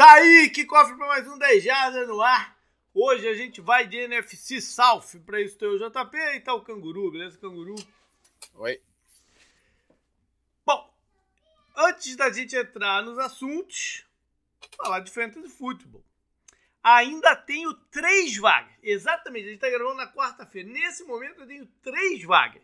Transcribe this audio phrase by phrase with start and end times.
[0.00, 2.56] Tá aí, que cofre para mais um 10 Jardas no ar.
[2.94, 5.20] Hoje a gente vai de NFC South.
[5.26, 7.74] Para isso tem o JP e tá o Canguru, beleza, Canguru?
[8.54, 8.80] Oi.
[10.64, 10.90] Bom,
[11.76, 14.06] antes da gente entrar nos assuntos,
[14.74, 16.02] falar de Fantasy Football.
[16.82, 18.72] Ainda tenho três vagas.
[18.82, 20.66] Exatamente, a gente tá gravando na quarta-feira.
[20.66, 22.62] Nesse momento eu tenho três vagas.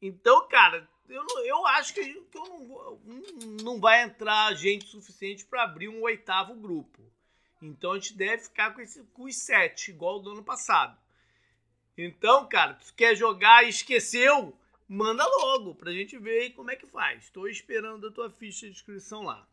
[0.00, 5.64] Então, cara, eu, eu acho que, que eu não, não vai entrar gente suficiente para
[5.64, 7.00] abrir um oitavo grupo.
[7.60, 10.96] Então a gente deve ficar com, esse, com os sete, igual do ano passado.
[11.96, 14.56] Então, cara, se quer jogar e esqueceu,
[14.88, 17.24] manda logo pra gente ver como é que faz.
[17.24, 19.46] Estou esperando a tua ficha de inscrição lá.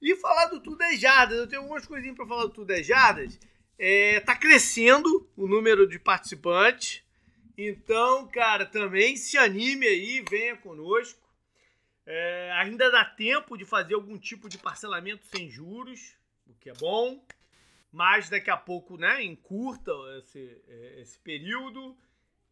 [0.00, 2.82] E falar do Tudo é Jardas, eu tenho algumas coisinhas para falar do Tudo é
[2.82, 3.38] Jardas.
[3.78, 7.02] É, tá crescendo o número de participantes.
[7.56, 11.20] Então, cara, também se anime aí, venha conosco.
[12.04, 16.16] É, ainda dá tempo de fazer algum tipo de parcelamento sem juros,
[16.46, 17.24] o que é bom.
[17.92, 21.96] Mas daqui a pouco, né, encurta esse, é, esse período.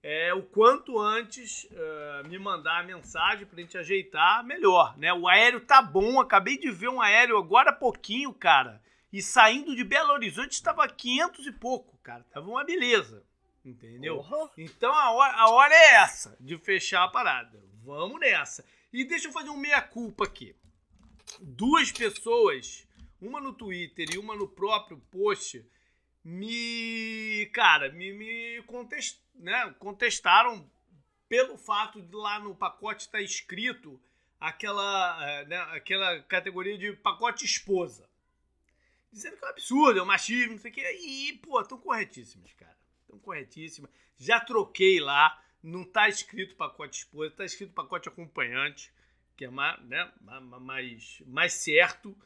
[0.03, 5.13] É, o quanto antes uh, me mandar a mensagem pra gente ajeitar, melhor, né?
[5.13, 8.83] O aéreo tá bom, acabei de ver um aéreo agora há pouquinho, cara.
[9.13, 12.25] E saindo de Belo Horizonte estava 500 e pouco, cara.
[12.31, 13.23] Tava uma beleza.
[13.65, 14.19] Entendeu?
[14.19, 14.49] Uhum.
[14.57, 17.63] Então a hora, a hora é essa de fechar a parada.
[17.83, 18.65] Vamos nessa.
[18.93, 20.55] E deixa eu fazer um meia-culpa aqui.
[21.41, 22.87] Duas pessoas,
[23.21, 25.65] uma no Twitter e uma no próprio post,
[26.25, 27.49] me.
[27.53, 30.69] Cara, me, me contest, né, contestaram
[31.29, 34.01] pelo fato de lá no pacote estar tá escrito
[34.41, 38.09] aquela, é, né, aquela categoria de pacote esposa.
[39.13, 40.99] Dizendo que é um absurdo, é um machismo, não sei o quê.
[41.01, 42.77] E, pô, estão corretíssimos, cara.
[43.11, 43.91] Então, corretíssima.
[44.17, 45.43] Já troquei lá.
[45.63, 48.91] Não está escrito pacote esposa, está escrito pacote acompanhante,
[49.37, 52.17] que é mais, né, mais, mais certo.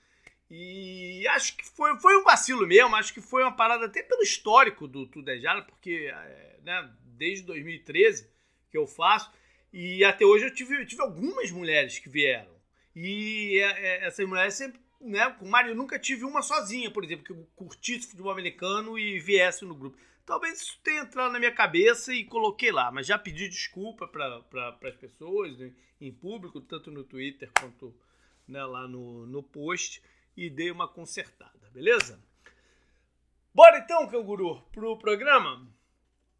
[0.48, 2.94] E acho que foi, foi um vacilo mesmo.
[2.94, 8.30] Acho que foi uma parada até pelo histórico do Tudejara, porque é, né, desde 2013
[8.70, 9.32] que eu faço.
[9.72, 12.54] E até hoje eu tive, tive algumas mulheres que vieram.
[12.94, 14.80] E é, é, essas mulheres sempre.
[15.00, 18.98] Né, com o Mário eu nunca tive uma sozinha, por exemplo, que curtisse futebol americano
[18.98, 19.98] e viesse no grupo.
[20.26, 24.40] Talvez isso tenha entrado na minha cabeça e coloquei lá, mas já pedi desculpa para
[24.42, 27.94] pra, as pessoas né, em público, tanto no Twitter quanto
[28.48, 30.02] né, lá no, no post,
[30.36, 32.22] e dei uma consertada, beleza?
[33.54, 35.68] Bora então, canguru, pro programa?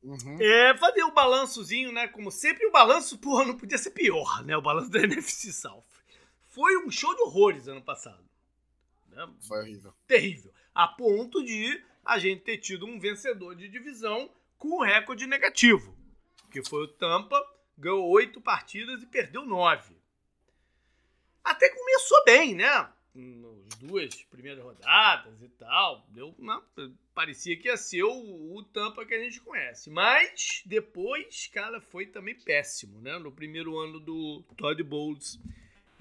[0.03, 0.39] Uhum.
[0.41, 2.09] É, fazer um balançozinho, né?
[2.09, 4.57] Como sempre, o balanço, porra, não podia ser pior, né?
[4.57, 5.85] O balanço da NFC South.
[6.51, 8.23] Foi um show de horrores ano passado.
[9.09, 9.29] Né?
[9.47, 9.95] Foi horrível.
[10.07, 10.53] Terrível.
[10.75, 15.97] A ponto de a gente ter tido um vencedor de divisão com um recorde negativo,
[16.51, 17.41] que foi o Tampa,
[17.77, 19.97] ganhou oito partidas e perdeu nove.
[21.43, 22.89] Até começou bem, né?
[23.15, 26.63] Nas duas primeiras rodadas e tal, deu, não,
[27.15, 29.91] parecia que ia ser o, o Tampa que a gente conhece.
[29.91, 33.19] Mas depois, cara, foi também péssimo, né?
[33.19, 35.39] No primeiro ano do Todd Bowles.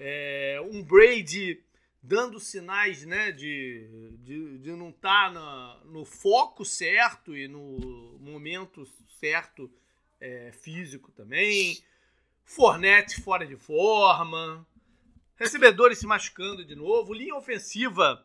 [0.00, 1.62] É, um Brady
[2.06, 3.88] dando sinais né, de,
[4.18, 8.86] de, de não estar tá no foco certo e no momento
[9.18, 9.70] certo
[10.20, 11.82] é, físico também.
[12.44, 14.66] Fornette fora de forma.
[15.36, 17.14] Recebedores se machucando de novo.
[17.14, 18.22] Linha ofensiva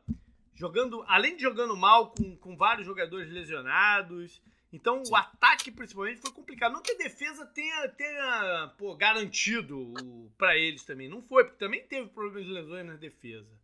[0.53, 4.41] jogando, além de jogando mal com, com vários jogadores lesionados.
[4.73, 5.13] Então Sim.
[5.13, 6.73] o ataque principalmente foi complicado.
[6.73, 9.93] Não que a defesa tenha, tenha pô, garantido
[10.37, 11.07] para eles também.
[11.07, 13.58] Não foi, porque também teve problemas de lesões na defesa.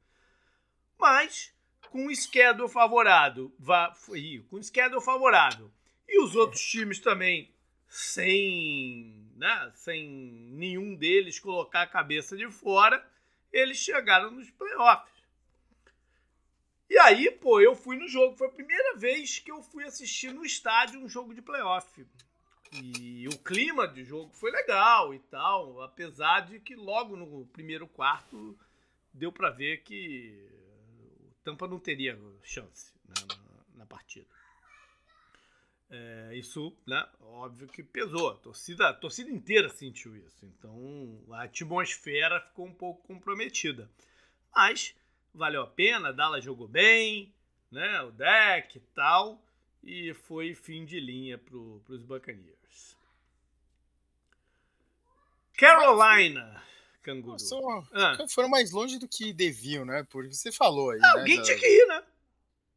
[0.99, 1.53] Mas
[1.89, 3.51] com o schedule favorável,
[4.49, 5.71] com o schedule favorável
[6.07, 7.53] e os outros times também
[7.87, 10.09] sem, né, sem
[10.51, 13.05] nenhum deles colocar a cabeça de fora,
[13.51, 15.15] eles chegaram nos playoffs.
[16.89, 18.35] E aí, pô, eu fui no jogo.
[18.35, 22.05] Foi a primeira vez que eu fui assistir no estádio um jogo de playoff.
[22.71, 27.87] E o clima de jogo foi legal e tal, apesar de que logo no primeiro
[27.87, 28.57] quarto
[29.13, 30.49] deu para ver que
[31.45, 34.25] Tampa não teria chance né, na, na, partida.
[35.91, 38.31] É, isso, né, óbvio que pesou.
[38.31, 40.43] A torcida, a torcida inteira sentiu isso.
[40.43, 43.87] Então a atmosfera ficou um pouco comprometida.
[44.53, 44.95] Mas
[45.31, 47.31] valeu a pena, Dallas jogou bem,
[47.71, 49.39] né, o deck e tal.
[49.83, 52.97] E foi fim de linha para os Buccaneers.
[55.55, 56.63] Carolina
[57.05, 57.37] canguru.
[57.93, 58.17] Ah.
[58.27, 60.05] Foram mais longe do que deviam, né?
[60.09, 60.99] Porque você falou aí.
[61.03, 61.43] Ah, né, alguém da...
[61.43, 62.03] tinha que ir, né?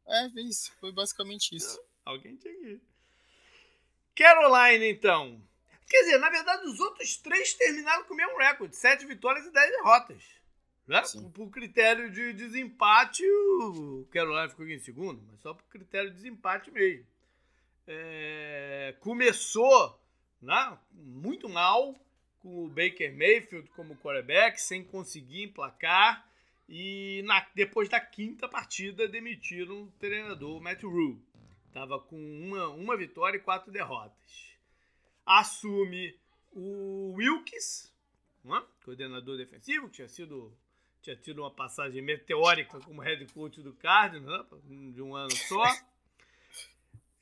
[0.07, 0.71] É, isso.
[0.79, 1.81] Foi basicamente isso.
[2.05, 2.81] Alguém tinha que ir.
[4.15, 5.41] Carolina, então.
[5.89, 9.51] Quer dizer, na verdade, os outros três terminaram com o mesmo recorde: sete vitórias e
[9.51, 10.23] dez derrotas.
[10.87, 11.03] Né?
[11.35, 16.71] Por critério de desempate, o Carolina ficou em segundo, mas só por critério de desempate
[16.71, 17.07] mesmo.
[17.87, 20.01] É, começou
[20.41, 21.95] né, muito mal,
[22.43, 26.27] com o Baker Mayfield como quarterback, sem conseguir emplacar.
[26.69, 31.21] E na, depois da quinta partida, demitiram o treinador Matt Rule.
[31.67, 34.57] Estava com uma, uma vitória e quatro derrotas.
[35.25, 36.19] Assume
[36.53, 37.93] o Wilkes,
[38.45, 40.53] né, coordenador defensivo, que tinha sido
[41.01, 45.65] tinha tido uma passagem meteórica como head coach do Cardinals, né, de um ano só.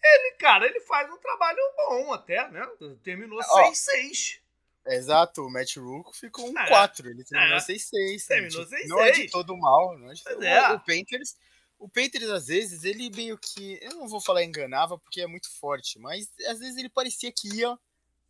[0.02, 2.64] Ele, cara, ele faz um trabalho bom até, né?
[3.02, 4.40] Terminou 6-6.
[4.86, 7.90] Exato, o Matt Rook ficou um 4, é, ele terminou 6-6.
[7.92, 8.86] É, terminou 6-6.
[8.86, 10.72] Não é de todo mal, não é de todo é.
[10.72, 11.36] O Panthers,
[11.78, 13.78] o Panthers, às vezes, ele meio que.
[13.82, 17.48] Eu não vou falar enganava porque é muito forte, mas às vezes ele parecia que
[17.54, 17.76] ia,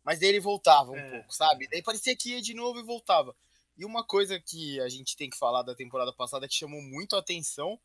[0.03, 1.11] mas daí ele voltava um é.
[1.11, 1.67] pouco, sabe?
[1.69, 3.35] Daí parecia que ia de novo e voltava.
[3.77, 7.15] E uma coisa que a gente tem que falar da temporada passada que chamou muito
[7.15, 7.79] a atenção,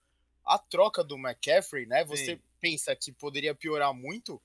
[0.44, 2.04] a troca do McCaffrey, né?
[2.06, 2.40] Você Sim.
[2.60, 4.40] pensa que poderia piorar muito,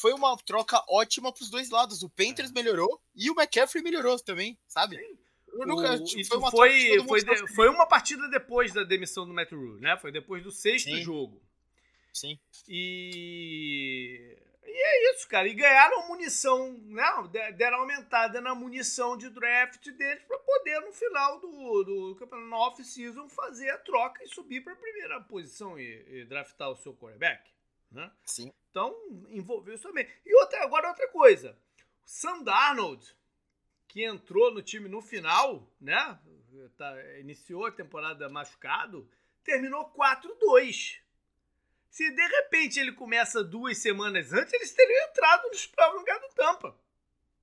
[0.00, 2.02] foi uma troca ótima para os dois lados.
[2.02, 2.52] O Panthers é.
[2.52, 4.96] melhorou e o McCaffrey melhorou também, sabe?
[5.52, 9.52] Nunca, tipo, foi, uma foi, foi, de, foi, uma partida depois da demissão do Matt
[9.52, 9.96] Rule, né?
[9.96, 11.02] Foi depois do sexto Sim.
[11.02, 11.42] jogo.
[12.12, 12.38] Sim.
[12.68, 14.36] E
[14.76, 15.48] e é isso, cara.
[15.48, 17.04] E ganharam munição, né?
[17.56, 23.26] Deram aumentada na munição de draft deles para poder, no final do, do campeonato off-season,
[23.28, 27.50] fazer a troca e subir para a primeira posição e, e, draftar o seu quarterback.
[27.90, 28.10] Né?
[28.24, 28.52] Sim.
[28.76, 28.94] Então,
[29.30, 30.06] envolveu isso também.
[30.26, 31.58] E outra, agora outra coisa.
[31.78, 33.16] O Sam Darnold,
[33.88, 36.18] que entrou no time no final, né?
[36.76, 39.10] Tá, iniciou a temporada machucado,
[39.42, 41.00] terminou 4-2.
[41.88, 46.34] Se de repente ele começa duas semanas antes, eles teriam entrado nos próprios lugar do
[46.34, 46.78] Tampa.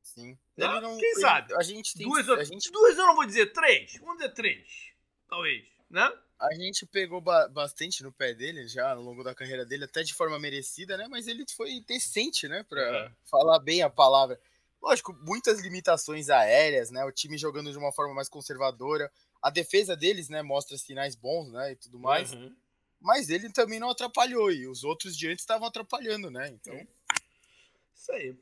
[0.04, 0.38] Sim.
[0.56, 1.56] Não, não, Quem ele, sabe?
[1.56, 2.72] A gente tem, duas, a gente...
[2.72, 3.98] duas eu não vou dizer três.
[3.98, 4.94] Vamos dizer três.
[5.28, 5.66] Talvez.
[5.90, 6.16] Né?
[6.50, 10.04] A gente pegou ba bastante no pé dele já ao longo da carreira dele, até
[10.04, 11.08] de forma merecida, né?
[11.10, 12.64] Mas ele foi decente, né?
[12.68, 13.12] Pra é.
[13.26, 14.40] falar bem a palavra.
[14.82, 17.06] Lógico, muitas limitações aéreas, né?
[17.06, 19.12] O time jogando de uma forma mais conservadora.
[19.42, 20.42] A defesa deles, né?
[20.42, 21.72] Mostra sinais bons, né?
[21.72, 22.34] E tudo mais.
[22.34, 22.54] Uhum
[23.04, 26.48] mas ele também não atrapalhou, e os outros de antes estavam atrapalhando, né?
[26.48, 26.74] Então.
[26.74, 26.88] É.
[27.94, 28.36] Isso aí.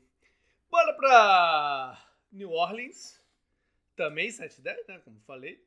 [0.70, 3.20] Bora pra New Orleans.
[3.96, 5.00] Também 7-10, né?
[5.04, 5.62] Como falei.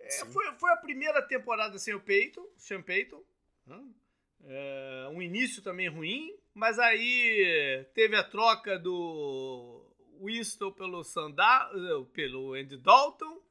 [0.00, 3.22] É, foi, foi a primeira temporada sem o Peyton, Sean Peyton.
[3.66, 3.84] Né?
[4.44, 9.84] É, um início também ruim, mas aí teve a troca do
[10.22, 11.70] Winston pelo Sandar,
[12.12, 13.42] pelo Andy Dalton.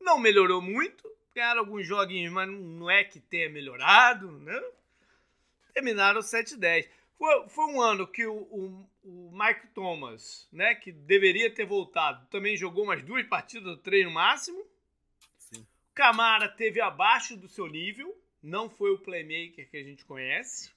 [0.00, 1.08] Não melhorou muito
[1.38, 4.60] ganharam alguns joguinhos, mas não é que tenha melhorado, né?
[5.72, 6.88] Terminaram 7-10.
[7.16, 12.26] Foi, foi um ano que o, o, o, Mike Thomas, né, que deveria ter voltado,
[12.26, 14.64] também jogou umas duas partidas, três no máximo.
[15.98, 20.70] Camara teve abaixo do seu nível, não foi o playmaker que a gente conhece.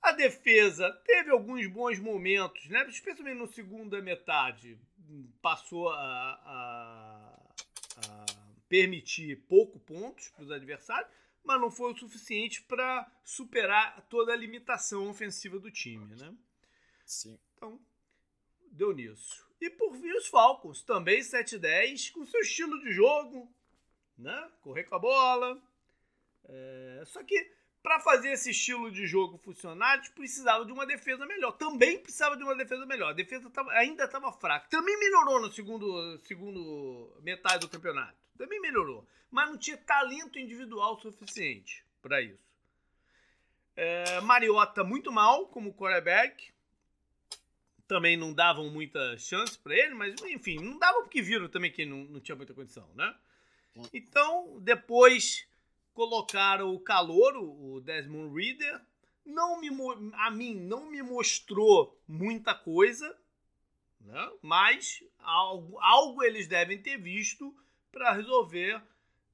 [0.00, 2.82] A defesa teve alguns bons momentos, né?
[2.88, 4.78] especialmente no segunda metade.
[5.42, 7.54] Passou a, a,
[7.98, 8.26] a
[8.70, 11.12] permitir pouco pontos para os adversários,
[11.44, 16.34] mas não foi o suficiente para superar toda a limitação ofensiva do time, né?
[17.04, 17.38] Sim.
[17.54, 17.78] Então,
[18.72, 19.49] deu nisso.
[19.60, 23.52] E por fim, os Falcons, também 7-10, com seu estilo de jogo,
[24.16, 24.50] né?
[24.62, 25.62] Correr com a bola.
[26.44, 27.02] É...
[27.06, 27.52] Só que
[27.82, 31.52] para fazer esse estilo de jogo funcionar, eles precisavam de uma defesa melhor.
[31.52, 33.10] Também precisava de uma defesa melhor.
[33.10, 34.68] A defesa tava, ainda estava fraca.
[34.68, 40.98] Também melhorou no segundo, segundo metade do campeonato também melhorou, mas não tinha talento individual
[40.98, 42.42] suficiente para isso.
[43.76, 46.50] É, Mariota muito mal como quarterback,
[47.90, 51.82] também não davam muita chance para ele, mas enfim, não dava porque viram também que
[51.82, 53.12] ele não, não tinha muita condição, né?
[53.92, 55.44] Então, depois
[55.92, 58.80] colocaram o calor, o Desmond Reader,
[59.26, 59.70] não me,
[60.12, 63.18] a mim não me mostrou muita coisa,
[64.00, 64.30] né?
[64.40, 67.52] mas algo, algo eles devem ter visto
[67.90, 68.80] para resolver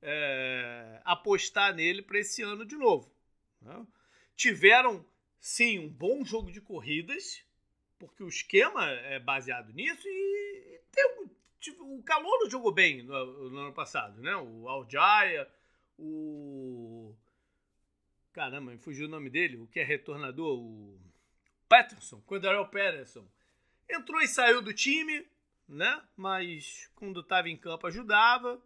[0.00, 3.14] é, apostar nele para esse ano de novo.
[3.60, 3.86] Né?
[4.34, 5.04] Tiveram,
[5.38, 7.44] sim, um bom jogo de corridas,
[7.98, 13.58] porque o esquema é baseado nisso e, tem, tipo, o Calor jogou bem no, no,
[13.58, 14.36] ano passado, né?
[14.36, 15.48] O Aljaya,
[15.98, 17.14] o...
[18.32, 21.00] Caramba, me fugiu o nome dele, o que é retornador, o
[21.68, 23.26] Patterson, Quadarel Patterson.
[23.88, 25.26] Entrou e saiu do time,
[25.68, 26.02] né?
[26.16, 28.60] Mas quando estava em campo ajudava.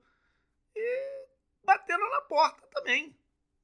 [0.75, 1.27] E
[1.65, 3.17] bateram na porta também.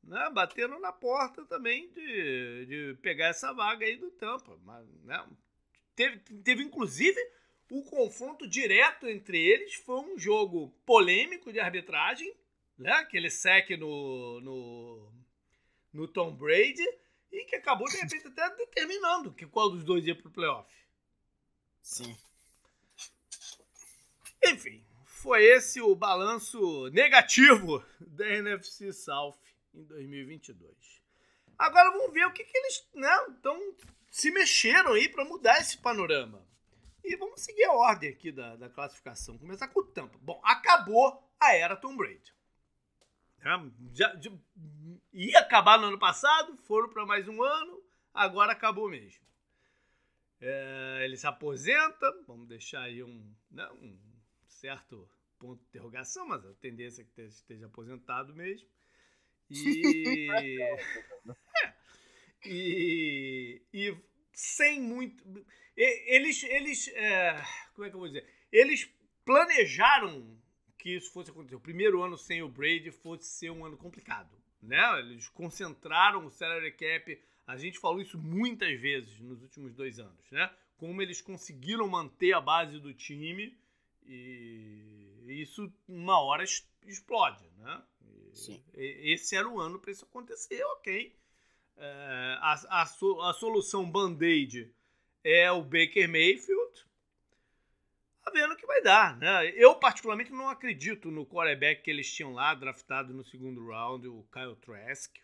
[0.03, 0.31] Né?
[0.31, 4.57] Bateram na porta também de, de pegar essa vaga aí do Tampa.
[4.65, 5.27] Mas, né?
[5.97, 7.19] Teve, teve inclusive
[7.71, 12.33] o confronto direto entre eles foi um jogo polêmico de arbitragem,
[12.79, 12.93] né?
[12.93, 15.13] Aquele sec no, no,
[15.93, 16.87] no Tom Brady
[17.33, 20.73] e que acabou de repente até determinando que qual dos dois ia para o playoff.
[21.83, 22.17] Sim.
[24.45, 29.37] Enfim, foi esse o balanço negativo da NFC South
[29.75, 30.75] em 2022.
[31.59, 33.11] Agora vamos ver o que, que eles né,
[33.43, 33.75] tão,
[34.17, 36.43] se mexeram aí para mudar esse panorama.
[37.05, 39.37] E vamos seguir a ordem aqui da, da classificação.
[39.37, 40.17] Começar com o Tampa.
[40.23, 42.35] Bom, acabou a era Tom Brady.
[43.93, 44.33] Já, já,
[45.13, 49.23] ia acabar no ano passado, foram para mais um ano, agora acabou mesmo.
[50.41, 53.99] É, ele se aposenta, vamos deixar aí um, né, um
[54.49, 55.07] certo
[55.39, 58.67] ponto de interrogação, mas a tendência é que esteja aposentado mesmo.
[59.51, 61.76] E, é,
[62.49, 63.97] e, e
[64.33, 65.23] sem muito.
[65.77, 67.43] Eles, eles é,
[67.75, 68.27] como é que eu vou dizer?
[68.51, 68.89] Eles
[69.25, 70.39] planejaram
[70.79, 71.57] que isso fosse acontecer.
[71.57, 74.31] O primeiro ano sem o Brady fosse ser um ano complicado,
[74.63, 75.01] né?
[75.01, 77.21] Eles concentraram o salary cap.
[77.47, 80.51] A gente falou isso muitas vezes nos últimos dois anos, né?
[80.77, 83.57] Como eles conseguiram manter a base do time
[84.05, 86.45] e isso uma hora
[86.87, 87.83] explode, né?
[88.33, 88.63] Sim.
[88.75, 91.15] Esse era o ano para isso acontecer, ok.
[91.79, 94.73] É, a, a, a solução band-aid
[95.23, 96.87] é o Baker Mayfield,
[98.25, 99.51] tá vendo que vai dar, né?
[99.55, 104.27] Eu, particularmente, não acredito no quarterback que eles tinham lá, draftado no segundo round, o
[104.33, 105.17] Kyle Trask.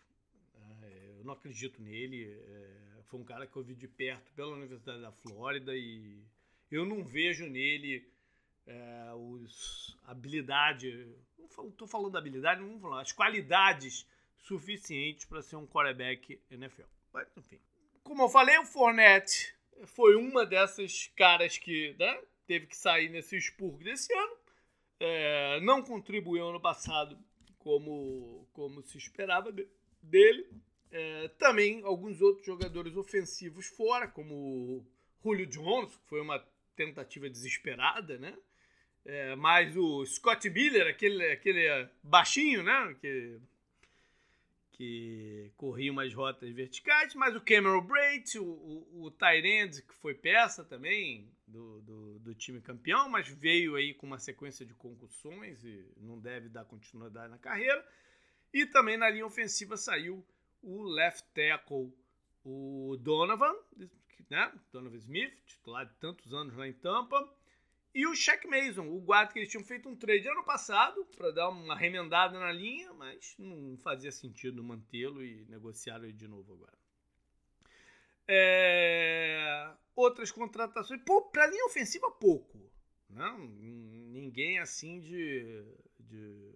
[0.55, 2.25] É, eu não acredito nele.
[2.47, 6.23] É, foi um cara que eu vi de perto pela Universidade da Flórida e
[6.71, 8.07] eu não vejo nele
[8.65, 11.07] é, os habilidade,
[11.69, 14.07] estou falando da habilidade, não vou falar, as qualidades
[14.43, 16.83] suficientes para ser um quarterback NFL.
[17.11, 17.59] Mas, enfim.
[18.03, 23.37] Como eu falei, o Fournette foi uma dessas caras que né, teve que sair nesse
[23.37, 24.37] expurgo desse ano.
[24.99, 27.17] É, não contribuiu ano passado
[27.57, 29.53] como, como se esperava
[30.01, 30.47] dele.
[30.91, 34.85] É, também alguns outros jogadores ofensivos fora, como
[35.23, 36.39] Julio Jones, que foi uma
[36.75, 38.37] tentativa desesperada, né?
[39.05, 42.95] É, mas o Scott Miller, aquele, aquele baixinho, né?
[43.01, 43.39] Que
[44.83, 50.13] que corria umas rotas verticais, mas o Cameron Braid, o, o, o Tyrande, que foi
[50.13, 55.63] peça também do, do, do, time campeão, mas veio aí com uma sequência de concussões
[55.63, 57.85] e não deve dar continuidade na carreira.
[58.53, 60.25] E também na linha ofensiva saiu
[60.61, 61.93] o left tackle,
[62.43, 63.55] o Donovan,
[64.29, 64.51] né?
[64.71, 67.17] Donovan Smith, titular de tantos anos lá em Tampa.
[67.93, 71.29] E o Shaq Mason, o guarda que eles tinham feito um trade ano passado para
[71.29, 76.77] dar uma remendada na linha, mas não fazia sentido mantê-lo e negociá-lo de novo agora.
[78.27, 79.71] É...
[79.95, 81.01] Outras contratações.
[81.31, 82.59] Para linha ofensiva, pouco.
[83.07, 85.63] Não, ninguém assim de,
[85.99, 86.51] de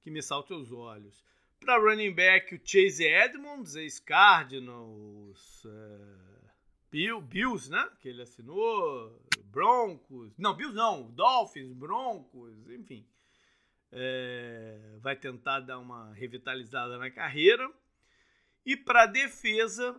[0.00, 1.24] que me salte aos olhos.
[1.58, 6.31] Para running back, o Chase Edmonds, ex-Cardinals, é...
[6.92, 7.90] Bill, Bills, né?
[8.00, 9.18] Que ele assinou.
[9.46, 10.36] Broncos.
[10.36, 11.10] Não, Bills não.
[11.10, 13.08] Dolphins, Broncos, enfim.
[13.90, 17.72] É, vai tentar dar uma revitalizada na carreira.
[18.64, 19.98] E para defesa,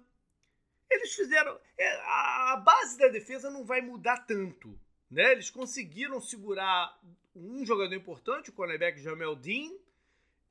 [0.90, 1.60] eles fizeram.
[1.76, 4.80] É, a base da defesa não vai mudar tanto.
[5.10, 5.32] Né?
[5.32, 6.96] Eles conseguiram segurar
[7.36, 9.72] um jogador importante, o cornerback Jamel Dean,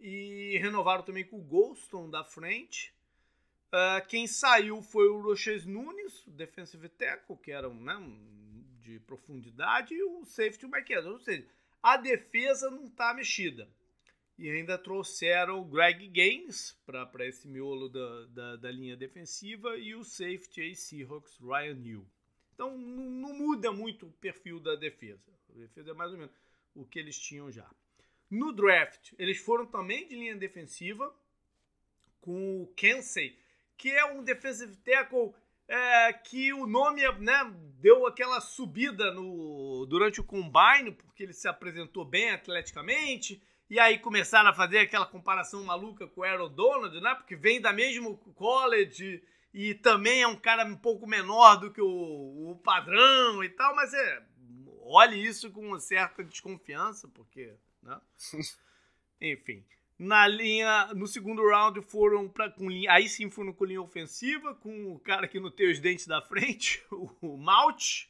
[0.01, 2.93] e renovaram também com o Golston da frente.
[3.73, 7.95] Uh, quem saiu foi o Roches Nunes, defensive tackle, que era né,
[8.81, 11.47] de profundidade, e o safety Mike Ou seja,
[11.83, 13.67] a defesa não está mexida.
[14.39, 19.95] E ainda trouxeram o Greg Gaines para esse miolo da, da, da, linha defensiva e
[19.95, 22.07] o safety aí, Seahawks, Ryan New.
[22.55, 25.33] Então não, não, muda muito o perfil da defesa.
[25.55, 26.35] A defesa é mais ou menos
[26.75, 27.71] o que eles tinham já.
[28.31, 31.15] No draft, eles foram também de linha defensiva
[32.21, 33.39] com o Kensey,
[33.77, 35.35] que é um defensive tackle
[35.69, 41.49] é, que o nome né, deu aquela subida no, durante o combine, porque ele se
[41.49, 47.01] apresentou bem atleticamente, e aí começaram a fazer aquela comparação maluca com o Aaron Donald,
[47.01, 49.23] né, porque vem da mesmo college
[49.55, 53.75] e também é um cara um pouco menor do que o, o padrão e tal,
[53.75, 54.23] mas é,
[54.81, 58.01] olhe isso com uma certa desconfiança, porque, né?
[59.21, 59.65] Enfim.
[59.99, 64.55] Na linha, no segundo round foram para com linha, aí sim foram com linha ofensiva,
[64.55, 68.09] com o cara que não tem os dentes da frente, o, Malt.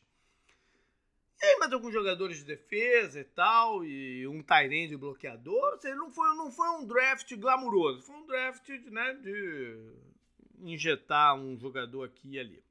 [1.41, 5.77] E aí mais alguns jogadores de defesa e tal, e um Tyrande bloqueador.
[5.81, 9.77] Seja, não foi, não foi um draft glamuroso, foi um draft né, de
[10.61, 12.63] injetar um jogador aqui e ali.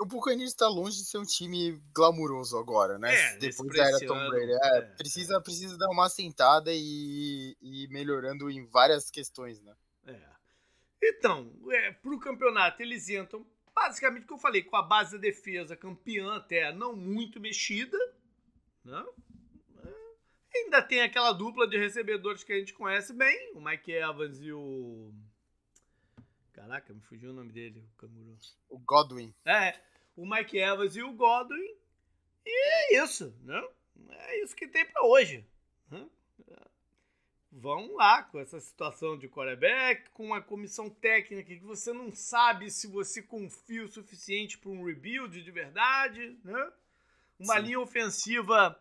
[0.00, 3.14] O Buccaneers está longe de ser um time glamuroso agora, né?
[3.14, 4.52] É, Depois da era Tom Brady.
[4.52, 9.74] É, é, precisa, precisa dar uma assentada e, e melhorando em várias questões, né?
[10.06, 10.20] É.
[11.02, 15.12] Então, é, para o campeonato, eles entram basicamente o que eu falei, com a base
[15.12, 17.98] da defesa campeã até não muito mexida,
[18.84, 19.04] né?
[19.84, 20.58] É.
[20.58, 24.52] Ainda tem aquela dupla de recebedores que a gente conhece bem, o Mike Evans e
[24.52, 25.12] o
[26.58, 28.36] Caraca, me fugiu o nome dele, o canguru.
[28.68, 29.32] O Godwin.
[29.44, 29.80] É,
[30.18, 31.76] o Mike Evans e o Godwin.
[32.44, 33.62] E é isso, né?
[34.10, 35.46] É isso que tem para hoje.
[35.88, 36.04] Né?
[37.52, 42.68] Vão lá com essa situação de quarterback, com uma comissão técnica que você não sabe
[42.68, 46.72] se você confia o suficiente para um rebuild de verdade, né?
[47.38, 47.62] Uma Sim.
[47.62, 48.76] linha ofensiva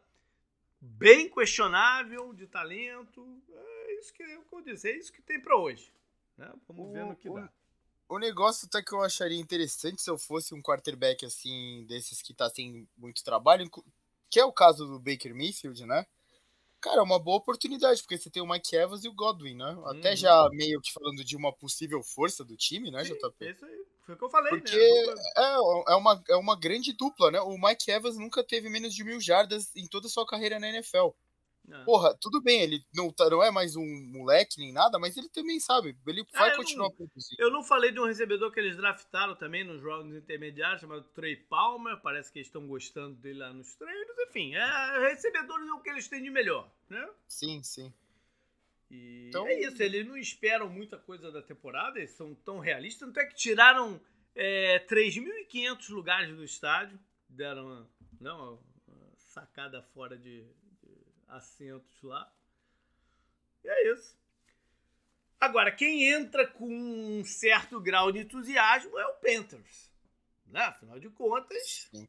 [0.81, 3.43] bem questionável de talento.
[3.51, 5.93] É isso que eu disse, é isso que tem para hoje.
[6.35, 6.51] Né?
[6.67, 7.47] Vamos o, ver no que dá.
[8.09, 12.33] O negócio até que eu acharia interessante se eu fosse um quarterback assim, desses que
[12.33, 13.69] tá sem muito trabalho,
[14.29, 16.05] que é o caso do Baker Mayfield, né?
[16.79, 19.71] Cara, é uma boa oportunidade, porque você tem o Mike Evans e o Godwin, né?
[19.71, 19.87] Hum.
[19.87, 20.15] Até uhum.
[20.15, 23.49] já meio que falando de uma possível força do time, né, Sim, JP?
[23.49, 23.85] Isso aí.
[24.05, 25.13] Foi o que eu falei, Porque né?
[25.35, 27.41] é, é, uma, é uma grande dupla, né?
[27.41, 30.69] O Mike Evans nunca teve menos de mil jardas em toda a sua carreira na
[30.69, 31.09] NFL.
[31.69, 31.83] É.
[31.83, 35.27] Porra, tudo bem, ele não, tá, não é mais um moleque nem nada, mas ele
[35.27, 37.41] também sabe, ele ah, vai continuar produzindo.
[37.41, 41.35] Eu não falei de um recebedor que eles draftaram também nos jogos intermediários, chamado Trey
[41.35, 45.81] Palmer, parece que eles estão gostando dele lá nos treinos, enfim, é recebedores é o
[45.81, 47.05] que eles têm de melhor, né?
[47.27, 47.93] Sim, sim.
[48.89, 49.45] E então...
[49.45, 53.25] é isso, eles não esperam muita coisa da temporada, eles são tão realistas, tanto é
[53.25, 53.99] que tiraram
[54.33, 56.97] é, 3.500 lugares do estádio,
[57.27, 57.89] deram uma,
[58.21, 60.47] não, uma sacada fora de
[61.27, 62.31] assentos lá.
[63.63, 64.17] E é isso.
[65.39, 69.91] Agora, quem entra com um certo grau de entusiasmo é o Panthers.
[70.47, 70.61] Né?
[70.61, 72.07] Afinal de contas, Sim.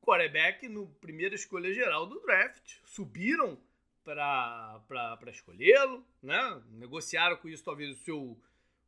[0.00, 2.76] quarterback no primeira escolha geral do draft.
[2.84, 3.58] Subiram
[4.04, 6.62] para escolhê-lo, né?
[6.70, 8.40] negociaram com isso talvez o seu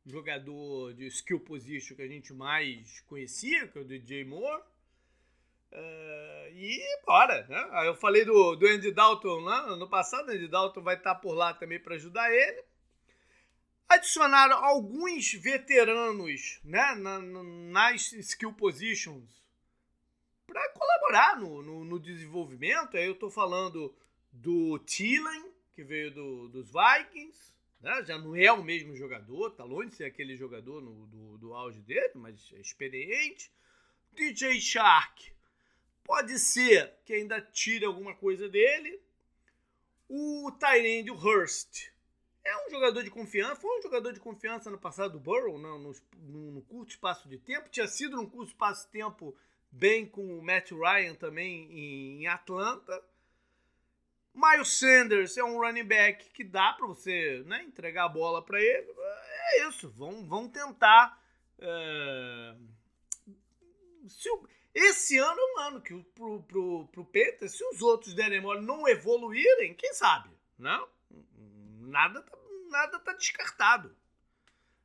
[0.05, 4.63] jogador de skill position que a gente mais conhecia, que é o DJ Moore.
[5.73, 7.87] Uh, e bora, né?
[7.87, 11.51] Eu falei do, do Andy Dalton lá no passado, Andy Dalton vai estar por lá
[11.51, 12.63] também para ajudar ele.
[13.89, 19.29] Adicionaram alguns veteranos né, na, na, nas skill positions
[20.45, 22.95] para colaborar no, no, no, desenvolvimento.
[22.95, 23.93] Aí eu estou falando
[24.31, 27.53] do Thielen, que veio do, dos Vikings.
[27.81, 28.03] Né?
[28.03, 31.53] Já não é o mesmo jogador, tá longe de ser aquele jogador no, do, do
[31.53, 33.51] auge dele, mas é experiente.
[34.13, 35.33] DJ Shark,
[36.03, 39.01] Pode ser que ainda tire alguma coisa dele.
[40.09, 41.87] O Tyrande, o Hurst,
[42.43, 43.55] é um jogador de confiança.
[43.55, 45.95] Foi um jogador de confiança no passado do Burrow, não, no,
[46.51, 47.69] no, curto espaço de tempo.
[47.69, 49.35] Tinha sido num curto espaço de tempo
[49.71, 53.01] bem com o Matt Ryan também em Atlanta.
[54.33, 58.59] Miles Sanders é um running back que dá para você né, entregar a bola para
[58.59, 58.91] ele.
[58.97, 61.21] É isso, vão, vão tentar.
[61.59, 62.55] É...
[64.07, 68.13] Se o esse ano é um ano que pro, pro, pro Peter, se os outros
[68.13, 70.29] derem mole não evoluírem, quem sabe?
[70.57, 70.87] Não?
[71.81, 72.37] Nada, tá,
[72.69, 73.95] nada tá descartado.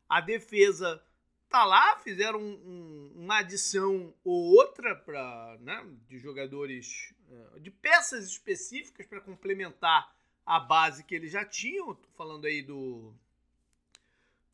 [0.08, 1.02] A defesa
[1.48, 7.70] tá lá, fizeram um, um, uma adição ou outra para né, de jogadores, eh, de
[7.70, 11.94] peças específicas para complementar a base que eles já tinham.
[11.94, 13.14] Tô falando aí do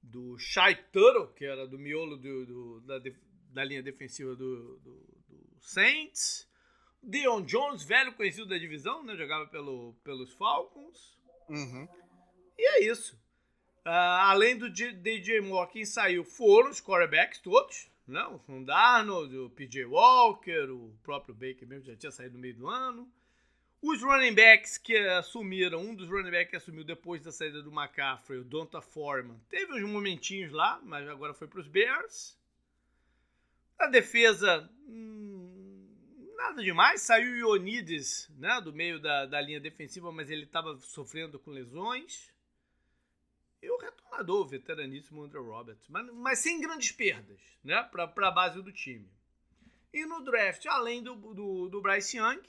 [0.01, 3.01] do Shai Tuttle, que era do miolo do, do da,
[3.51, 4.79] da linha defensiva do,
[5.65, 6.47] Saints.
[7.03, 9.17] Deon Jones, velho conhecido da divisão, né?
[9.17, 11.19] Jogava pelo, pelos Falcons.
[11.49, 11.89] Uhum.
[12.59, 13.15] E é isso.
[13.85, 17.91] Uh, além do DJ Moore, quem saiu foram os quarterbacks todos.
[18.07, 18.41] Não, né?
[18.49, 22.69] o Darnold, o PJ Walker, o próprio Baker mesmo já tinha saído no meio do
[22.69, 23.11] ano.
[23.83, 27.71] Os running backs que assumiram, um dos running backs que assumiu depois da saída do
[27.71, 32.39] McCaffrey, o Donta Foreman, teve uns momentinhos lá, mas agora foi para os Bears.
[33.79, 35.54] A defesa, hum,
[36.45, 37.03] nada demais.
[37.03, 41.51] Saiu o Ionides né, do meio da, da linha defensiva, mas ele estava sofrendo com
[41.51, 42.33] lesões.
[43.63, 45.89] E o retornador, o veteraníssimo Andrew Roberts.
[45.89, 49.09] Mas, mas sem grandes perdas né, para a base do time.
[49.93, 52.43] E no draft, além do, do, do Bryce Young,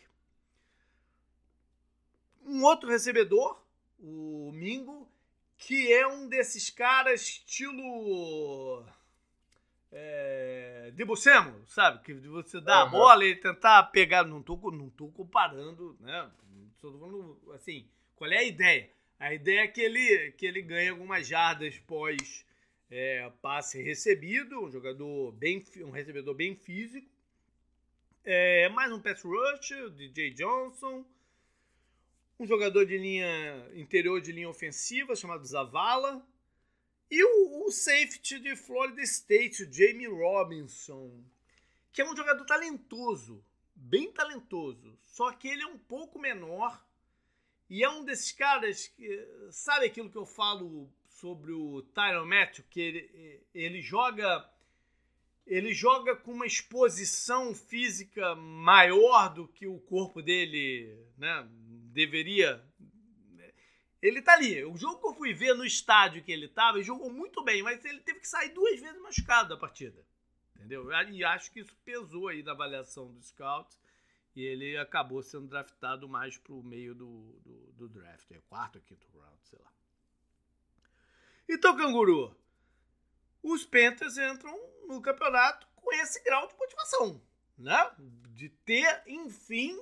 [2.43, 3.63] um outro recebedor,
[3.99, 5.09] o Mingo,
[5.57, 8.85] que é um desses caras estilo
[9.97, 12.03] é, Debussemo, sabe?
[12.03, 12.87] Que você dá uhum.
[12.87, 14.25] a bola e tentar pegar.
[14.25, 16.29] Não tô, não tô comparando, né?
[16.81, 18.89] Tô falando assim, qual é a ideia?
[19.17, 22.45] A ideia é que ele, que ele ganhe algumas jardas pós
[22.91, 27.09] é, passe recebido, um jogador bem, um recebedor bem físico.
[28.25, 31.05] É, mais um pass rush, o DJ Johnson.
[32.37, 36.21] Um jogador de linha interior de linha ofensiva chamado Zavala.
[37.09, 41.23] E o, o safety de Florida State, o Jamie Robinson,
[41.93, 43.43] que é um jogador talentoso,
[43.75, 44.97] bem talentoso.
[45.03, 46.83] Só que ele é um pouco menor
[47.69, 49.27] e é um desses caras que.
[49.51, 52.65] Sabe aquilo que eu falo sobre o Tyron Matthew?
[52.69, 54.49] Que ele, ele joga.
[55.47, 61.47] Ele joga com uma exposição física maior do que o corpo dele né,
[61.93, 62.63] deveria.
[64.01, 64.63] Ele tá ali.
[64.65, 67.63] O jogo que eu fui ver no estádio que ele tava, ele jogou muito bem,
[67.63, 70.05] mas ele teve que sair duas vezes machucado da partida.
[70.55, 70.89] Entendeu?
[71.11, 73.77] E acho que isso pesou aí na avaliação dos scouts
[74.35, 78.81] e ele acabou sendo draftado mais pro meio do, do, do draft, é quarto ou
[78.81, 79.71] quinto round, sei lá.
[81.47, 82.35] Então, canguru,
[83.41, 87.21] os Panthers entram no campeonato com esse grau de motivação,
[87.57, 87.91] né?
[88.31, 89.79] De ter, enfim,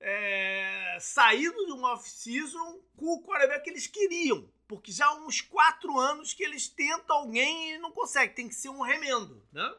[0.00, 4.48] é, saído de uma off-season com o quarterback que eles queriam.
[4.66, 8.34] Porque já há uns quatro anos que eles tentam alguém e não conseguem.
[8.34, 9.74] Tem que ser um remendo, né?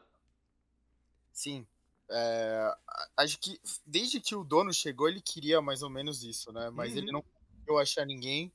[1.32, 1.66] Sim,
[2.10, 2.76] é,
[3.16, 6.68] acho que desde que o dono chegou, ele queria mais ou menos isso, né?
[6.70, 6.98] Mas uhum.
[6.98, 8.52] ele não conseguiu achar ninguém.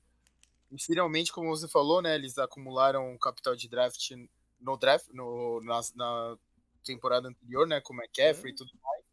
[0.69, 2.15] E finalmente, como você falou, né?
[2.15, 4.11] Eles acumularam capital de draft
[4.59, 6.37] no draft, no, na, na
[6.83, 7.79] temporada anterior, né?
[7.79, 8.55] Com o McCaffrey uhum.
[8.55, 9.05] e tudo mais.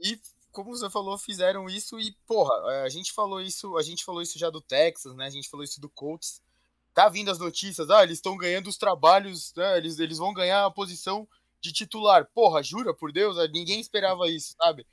[0.00, 0.20] E
[0.56, 4.22] como você falou, fizeram isso e, porra, é, a gente falou isso, a gente falou
[4.22, 5.26] isso já do Texas, né?
[5.26, 6.40] A gente falou isso do Colts.
[6.94, 9.76] Tá vindo as notícias, ah, eles estão ganhando os trabalhos, né?
[9.76, 11.28] Eles, eles vão ganhar a posição
[11.60, 12.26] de titular.
[12.34, 13.36] Porra, jura por Deus?
[13.52, 14.86] Ninguém esperava isso, sabe?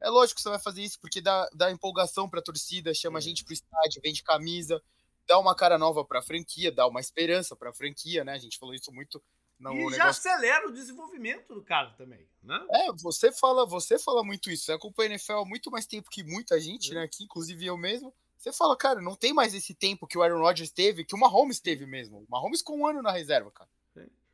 [0.00, 3.20] É lógico que você vai fazer isso porque dá, dá empolgação pra torcida, chama a
[3.20, 3.22] é.
[3.22, 4.82] gente pro estádio, vende camisa,
[5.28, 8.32] dá uma cara nova pra franquia, dá uma esperança pra franquia, né?
[8.32, 9.22] A gente falou isso muito
[9.70, 9.96] e negócio.
[9.96, 12.60] já acelera o desenvolvimento do cara também, né?
[12.70, 14.64] É, você fala, você fala muito isso.
[14.64, 16.94] Você acompanha a NFL há muito mais tempo que muita gente, é.
[16.94, 17.02] né?
[17.02, 18.12] Aqui, inclusive eu mesmo.
[18.38, 21.18] Você fala, cara, não tem mais esse tempo que o Aaron Rodgers teve, que o
[21.18, 22.18] Mahomes teve mesmo.
[22.18, 23.70] O Mahomes com um ano na reserva, cara.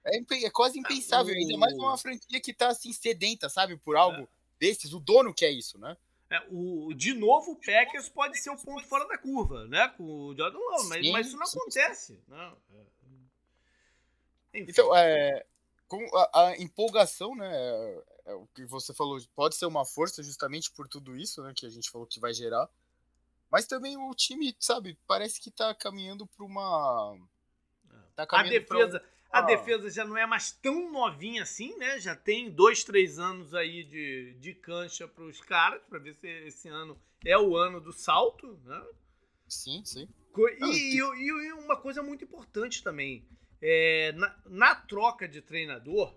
[0.05, 4.23] É, é quase impensável, ainda mais uma franquia que tá assim sedenta, sabe, por algo
[4.23, 4.29] é.
[4.59, 4.93] desses.
[4.93, 5.97] O dono quer isso, né?
[6.31, 9.89] É, o, de novo, o Packers pode ser o ponto fora da curva, né?
[9.97, 12.21] Com o Jordan Love, mas, mas, isso não acontece.
[12.29, 12.57] Não.
[12.75, 12.98] É.
[14.53, 15.45] Então, é,
[15.87, 17.51] com a, a, empolgação, né?
[17.53, 21.53] É, é, o que você falou, pode ser uma força justamente por tudo isso, né?
[21.57, 22.69] Que a gente falou que vai gerar.
[23.51, 27.19] Mas também o time, sabe, parece que tá caminhando para uma.
[28.15, 29.03] Tá a defesa.
[29.15, 32.01] Um a defesa já não é mais tão novinha assim, né?
[32.01, 36.27] Já tem dois, três anos aí de, de cancha para os caras, para ver se
[36.27, 38.87] esse ano é o ano do salto, né?
[39.47, 40.09] Sim, sim.
[40.61, 43.27] E, e, e uma coisa muito importante também,
[43.61, 46.15] é, na, na, troca de treinador,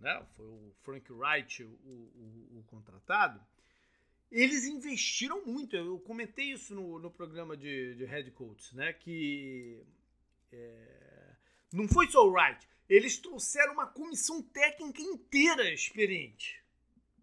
[0.00, 0.24] né?
[0.36, 3.40] Foi o Frank Wright o, o, o contratado.
[4.30, 5.76] Eles investiram muito.
[5.76, 8.92] Eu comentei isso no, no programa de, de head coach, né?
[8.92, 9.82] Que
[10.50, 11.34] é,
[11.72, 12.66] não foi só o Wright.
[12.88, 16.62] Eles trouxeram uma comissão técnica inteira experiente.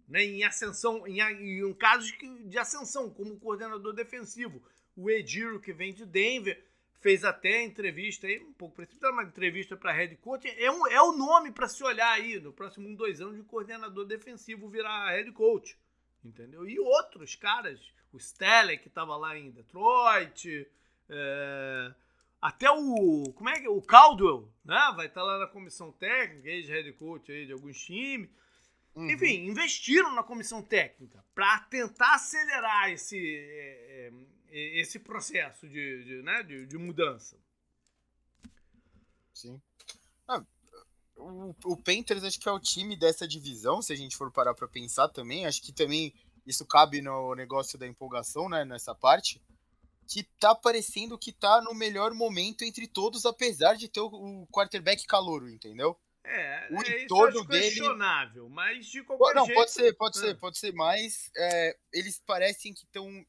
[0.07, 2.11] Né, em ascensão, em, em um caso
[2.47, 4.59] de ascensão, como coordenador defensivo.
[4.95, 6.65] O Ediro, que vem de Denver,
[6.99, 10.47] fez até entrevista aí, um pouco precipitada, uma entrevista para head coach.
[10.47, 13.43] É, um, é o nome para se olhar aí no próximo um, dois anos de
[13.43, 15.77] coordenador defensivo virar head coach.
[16.23, 16.67] Entendeu?
[16.67, 17.79] E outros caras,
[18.11, 20.67] o Stelly, que estava lá em Detroit,
[21.09, 21.93] é,
[22.41, 23.31] até o.
[23.33, 23.67] Como é que.
[23.67, 24.93] O Caldwell, né?
[24.95, 28.29] Vai estar tá lá na comissão técnica, ex-head coach aí de alguns times.
[28.95, 29.09] Uhum.
[29.09, 34.11] Enfim, investiram na comissão técnica para tentar acelerar esse, é, é,
[34.51, 36.43] esse processo de, de, né?
[36.43, 37.37] de, de mudança.
[39.33, 39.61] Sim.
[40.27, 40.43] Ah,
[41.15, 44.53] o, o Panthers acho que é o time dessa divisão, se a gente for parar
[44.53, 45.45] para pensar também.
[45.45, 46.13] Acho que também
[46.45, 48.65] isso cabe no negócio da empolgação, né?
[48.65, 49.41] Nessa parte
[50.09, 55.05] que tá parecendo que tá no melhor momento entre todos, apesar de ter o, quarterback
[55.05, 55.95] calouro, entendeu?
[56.23, 59.57] É, o é entorno dele questionável, mas de qualquer não, jeito...
[59.57, 60.35] pode ser, pode ser, ah.
[60.35, 63.23] pode ser, mas é, eles parecem que estão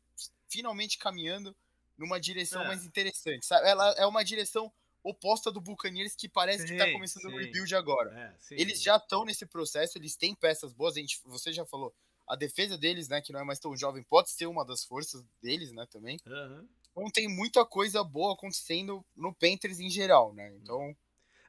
[0.51, 1.55] finalmente caminhando
[1.97, 2.67] numa direção é.
[2.67, 3.69] mais interessante, sabe?
[3.69, 7.75] Ela é uma direção oposta do Buccaneers que parece sim, que tá começando o rebuild
[7.75, 8.11] agora.
[8.19, 8.85] É, sim, eles sim.
[8.85, 11.95] já estão nesse processo, eles têm peças boas, a gente, você já falou,
[12.27, 15.25] a defesa deles, né, que não é mais tão jovem, pode ser uma das forças
[15.43, 16.19] deles, né, também.
[16.27, 16.69] Uhum.
[16.91, 20.55] Então tem muita coisa boa acontecendo no Panthers em geral, né?
[20.57, 20.97] Então.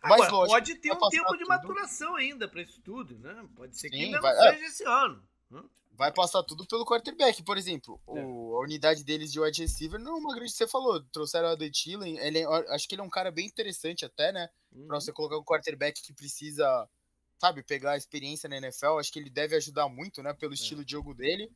[0.02, 1.48] Agora, mas, lógico, pode ter um tempo de tudo.
[1.48, 3.48] maturação ainda para isso tudo, né?
[3.56, 5.30] Pode ser que Sim, ainda vai, não seja é, esse ano.
[5.52, 5.62] Né?
[5.92, 8.02] Vai passar tudo pelo quarterback, por exemplo.
[8.08, 8.12] É.
[8.12, 10.52] O, a unidade deles de wide receiver não é uma grande.
[10.52, 12.18] Você falou, trouxeram o Adam Thielen.
[12.18, 14.50] Ele é, acho que ele é um cara bem interessante, até, né?
[14.72, 14.88] Uhum.
[14.88, 16.90] Pra você colocar um quarterback que precisa
[17.42, 19.00] sabe, pegar a experiência na NFL.
[19.00, 20.56] Acho que ele deve ajudar muito, né, pelo é.
[20.56, 21.52] estilo de jogo dele.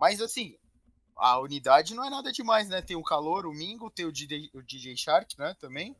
[0.00, 0.56] Mas assim,
[1.14, 2.80] a unidade não é nada demais, né?
[2.80, 5.94] Tem o calor, o Mingo, tem o DJ, o DJ Shark, né, também.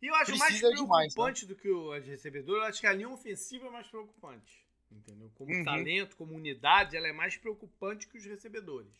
[0.00, 1.46] E eu acho Precisa mais preocupante demais, né?
[1.46, 4.61] do que o recebedor, eu acho que a linha ofensiva é mais preocupante.
[4.92, 5.30] Entendeu?
[5.34, 5.64] Como uhum.
[5.64, 8.94] talento, como unidade, ela é mais preocupante que os recebedores.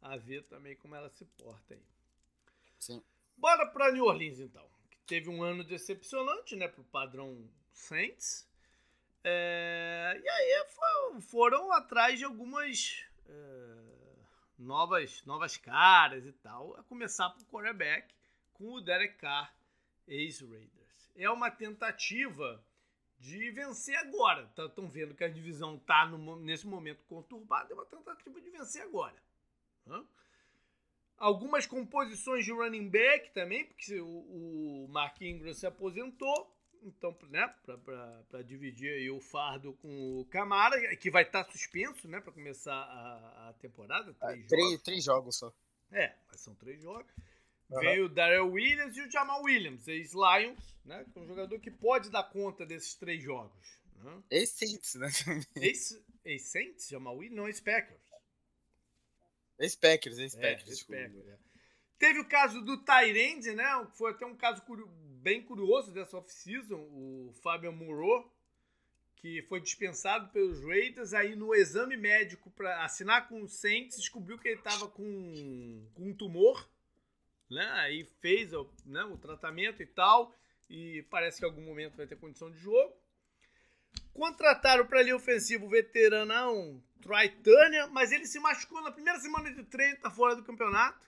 [0.00, 1.82] A ver também como ela se porta aí.
[2.78, 3.02] Sim.
[3.36, 4.68] Bora para New Orleans, então.
[4.90, 6.68] Que teve um ano decepcionante, né?
[6.68, 8.48] Pro padrão Saints.
[9.22, 10.66] É, e aí
[11.22, 13.84] foram atrás de algumas é,
[14.58, 16.76] novas, novas caras e tal.
[16.76, 18.14] A começar pro quarterback
[18.52, 19.54] com o Derek Carr,
[20.06, 21.10] ex-Raiders.
[21.16, 22.64] É uma tentativa
[23.18, 24.50] de vencer agora.
[24.56, 26.06] Estão vendo que a divisão está
[26.40, 29.16] nesse momento conturbada, é uma tentativa de vencer agora.
[29.86, 30.04] Hã?
[31.16, 37.54] Algumas composições de running back também, porque o, o Mark Ingram se aposentou, então, né,
[38.28, 42.32] para dividir aí o fardo com o Camara, que vai estar tá suspenso, né, para
[42.32, 44.12] começar a, a temporada.
[44.14, 44.82] Três, três, jogos.
[44.82, 45.52] três jogos só.
[45.90, 47.12] É, mas são três jogos.
[47.74, 47.80] Uhum.
[47.80, 51.04] Veio o Darrell Williams e o Jamal Williams, ex-Lions, né?
[51.12, 53.80] Que é um jogador que pode dar conta desses três jogos.
[53.96, 54.22] Né?
[54.30, 55.08] Ex-Saints, né?
[56.24, 56.88] Ex-Saints?
[56.88, 57.36] Jamal Williams?
[57.36, 58.00] Não, ex-Packers.
[59.58, 60.88] Ex-Packers, ex-Packers.
[60.90, 61.38] É, ex é.
[61.98, 63.88] Teve o caso do Tyrande, né?
[63.94, 64.62] Foi até um caso
[65.22, 68.30] bem curioso dessa off-season, o Fabian Moreau,
[69.16, 74.38] que foi dispensado pelos Raiders, aí no exame médico para assinar com o Saints, descobriu
[74.38, 76.68] que ele estava com, com um tumor,
[77.50, 77.64] né?
[77.80, 78.52] Aí fez
[78.84, 80.34] né, o tratamento e tal,
[80.68, 82.94] e parece que em algum momento vai ter condição de jogo.
[84.12, 86.82] Contrataram para ali ofensivo o veteranão
[87.42, 91.04] Turner, mas ele se machucou na primeira semana de treino, tá fora do campeonato.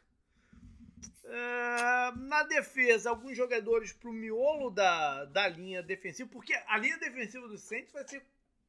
[1.24, 7.48] É, na defesa, alguns jogadores pro miolo da, da linha defensiva, porque a linha defensiva
[7.48, 8.22] do Saints vai ser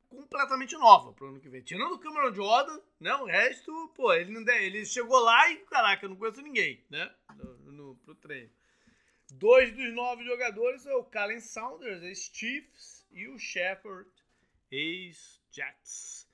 [0.10, 1.62] completamente nova pro ano que vem.
[1.62, 3.14] Tirando o Cameron Jordan, né?
[3.16, 7.14] O resto, pô, ele, não, ele chegou lá e, caraca, eu não conheço ninguém, né?
[7.36, 8.52] No, no, pro treino.
[9.32, 14.10] Dois dos nove jogadores são o Calen Saunders, ex-Chiefs, e o Shepard,
[14.72, 16.28] ex-Jets.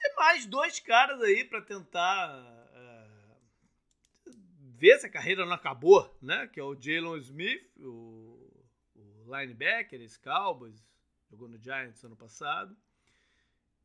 [0.00, 4.32] E mais dois caras aí para tentar uh,
[4.76, 6.48] ver se a carreira não acabou, né?
[6.48, 8.64] Que é o Jalen Smith, o,
[8.94, 10.82] o linebacker, ex-Cowboys,
[11.30, 12.76] jogou no Giants ano passado,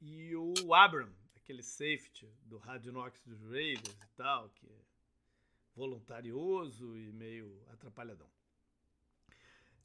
[0.02, 4.86] e o Abram, aquele safety do Hard Knocks dos Raiders e tal, que é
[5.76, 8.30] voluntarioso e meio atrapalhadão.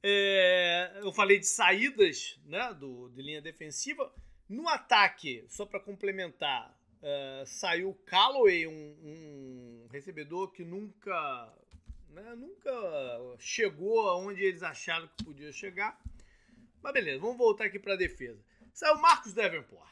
[0.02, 4.12] É, eu falei de saídas né, do, de linha defensiva.
[4.48, 11.54] No ataque, só para complementar, uh, saiu Calloway, um, um, recebedor que nunca,
[12.08, 12.70] né, nunca
[13.38, 16.00] chegou aonde eles acharam que podia chegar.
[16.82, 18.42] Mas beleza, vamos voltar aqui para a defesa.
[18.72, 19.90] Saiu Marcos Davenport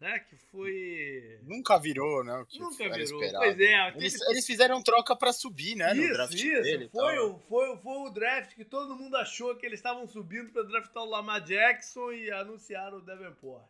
[0.00, 0.18] né?
[0.20, 1.38] Que foi.
[1.42, 2.44] Nunca virou, né?
[2.58, 3.22] Nunca virou.
[3.22, 3.44] Esperado.
[3.44, 3.88] Pois é.
[3.96, 5.92] Eles, eles, fizeram troca para subir, né?
[5.92, 6.62] Isso, no draft isso.
[6.62, 10.50] Dele foi, o, foi, foi o draft que todo mundo achou que eles estavam subindo
[10.50, 13.64] para draftar o Lamar Jackson e anunciaram o Davenport.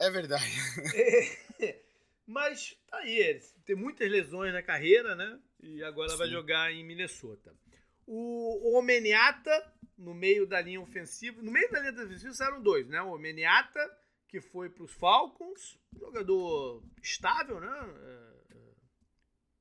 [0.00, 0.44] É verdade.
[1.60, 1.80] É,
[2.26, 5.38] mas tá aí, eles tem muitas lesões na carreira, né?
[5.62, 6.16] E agora Sim.
[6.16, 7.54] vai jogar em Minnesota.
[8.06, 12.88] O, o Omeniata, no meio da linha ofensiva, no meio da linha defensiva saíram dois,
[12.88, 13.00] né?
[13.02, 13.80] O Omeniata
[14.34, 17.68] que foi para os Falcons, jogador estável, né?
[17.70, 18.74] É, é,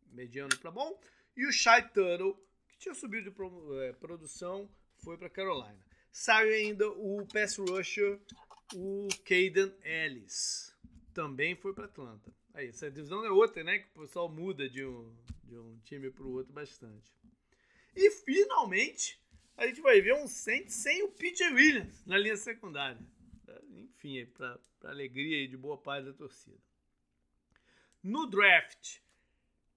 [0.08, 1.00] mediano para bom.
[1.38, 2.36] E o Shai Tuttle,
[2.68, 4.68] que tinha subido de é, produção,
[4.98, 5.80] foi para Carolina.
[6.12, 8.20] Saiu ainda o pass rusher,
[8.74, 10.76] o Caden Ellis.
[11.14, 12.34] Também foi para Atlanta.
[12.56, 13.78] Aí, essa divisão é outra, né?
[13.78, 17.14] Que o pessoal muda de um, de um time para o outro bastante.
[17.96, 19.23] E finalmente,
[19.58, 23.00] a gente vai ver um Saints sem o PJ Williams na linha secundária
[24.04, 26.58] enfim, para alegria de boa paz da torcida.
[28.02, 29.00] No draft,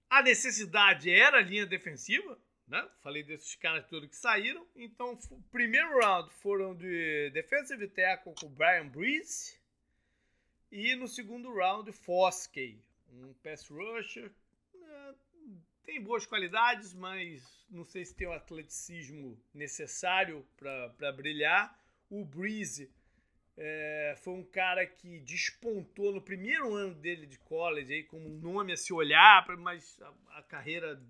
[0.09, 2.37] a necessidade era a linha defensiva,
[2.67, 2.85] né?
[3.01, 4.67] Falei desses caras todos que saíram.
[4.75, 9.57] Então, o primeiro round foram de defensive tackle com o Brian Breeze.
[10.69, 14.29] E no segundo round, Foskey, um pass rusher.
[15.87, 21.81] Tem boas qualidades, mas não sei se tem o atleticismo necessário para brilhar.
[22.09, 22.91] O Breeze
[23.55, 28.37] é, foi um cara que despontou no primeiro ano dele de college, aí, como um
[28.37, 31.01] nome a se olhar, mas a, a carreira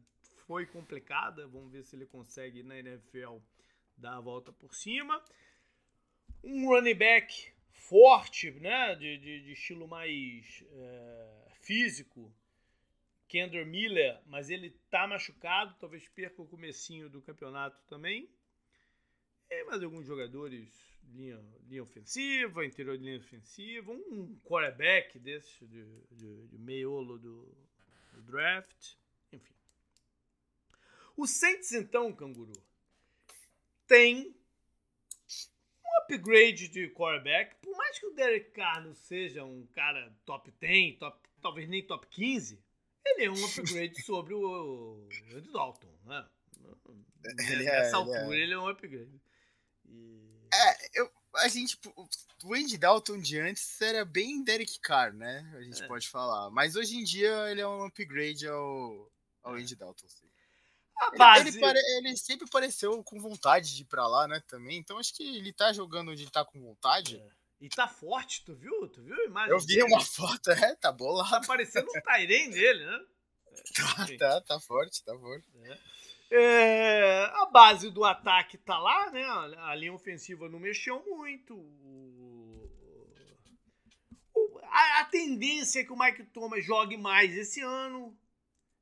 [0.45, 1.47] foi complicada.
[1.47, 3.37] Vamos ver se ele consegue na NFL
[3.97, 5.19] dar a volta por cima.
[6.43, 12.31] Um running back forte, né, de, de, de estilo mais é, físico,
[13.27, 18.29] Kendra Miller, mas ele tá machucado, talvez perca o comecinho do campeonato também.
[19.49, 20.69] E mais alguns jogadores,
[21.13, 27.55] linha, linha ofensiva, interior de linha ofensiva, um quarterback desse de, de, de meiolo do,
[28.13, 28.95] do draft,
[29.31, 29.53] enfim.
[31.15, 32.53] O Saints, então, canguru,
[33.87, 34.35] tem
[35.83, 37.55] um upgrade de quarterback.
[37.61, 41.85] Por mais que o Derek Carr não seja um cara top 10, top, talvez nem
[41.85, 42.61] top 15,
[43.15, 46.27] ele é um upgrade sobre o Andy Dalton, né?
[47.49, 48.43] Ele Nessa é, altura, ele é.
[48.43, 49.21] ele é um upgrade.
[49.85, 50.47] E...
[50.53, 52.09] É, eu, a gente, tipo,
[52.43, 55.49] o Andy Dalton de antes era bem Derek Carr, né?
[55.57, 55.87] A gente É.
[55.87, 56.49] pode falar.
[56.51, 59.11] Mas hoje em dia ele é um upgrade ao,
[59.43, 60.07] ao Andy Dalton.
[60.07, 60.25] sim.
[60.99, 61.47] A Ele, base.
[61.49, 64.41] ele, pare- ele sempre pareceu com vontade de ir pra lá, né?
[64.47, 64.77] Também.
[64.79, 67.21] Então acho que ele tá jogando onde ele tá com vontade.
[67.59, 68.87] E tá forte, tu viu?
[68.89, 69.51] Tu viu a imagem?
[69.51, 71.47] Eu vi uma foto, é, tá Tá bolado.
[71.47, 73.05] parecendo um Tairen dele, né?
[73.75, 74.17] Tá, Enfim.
[74.17, 75.47] tá, tá forte, tá forte.
[76.29, 79.23] É, a base do ataque tá lá, né?
[79.59, 81.55] A linha ofensiva não mexeu muito.
[81.55, 82.69] O-
[84.35, 88.15] o- a, a tendência é que o Mike Thomas jogue mais esse ano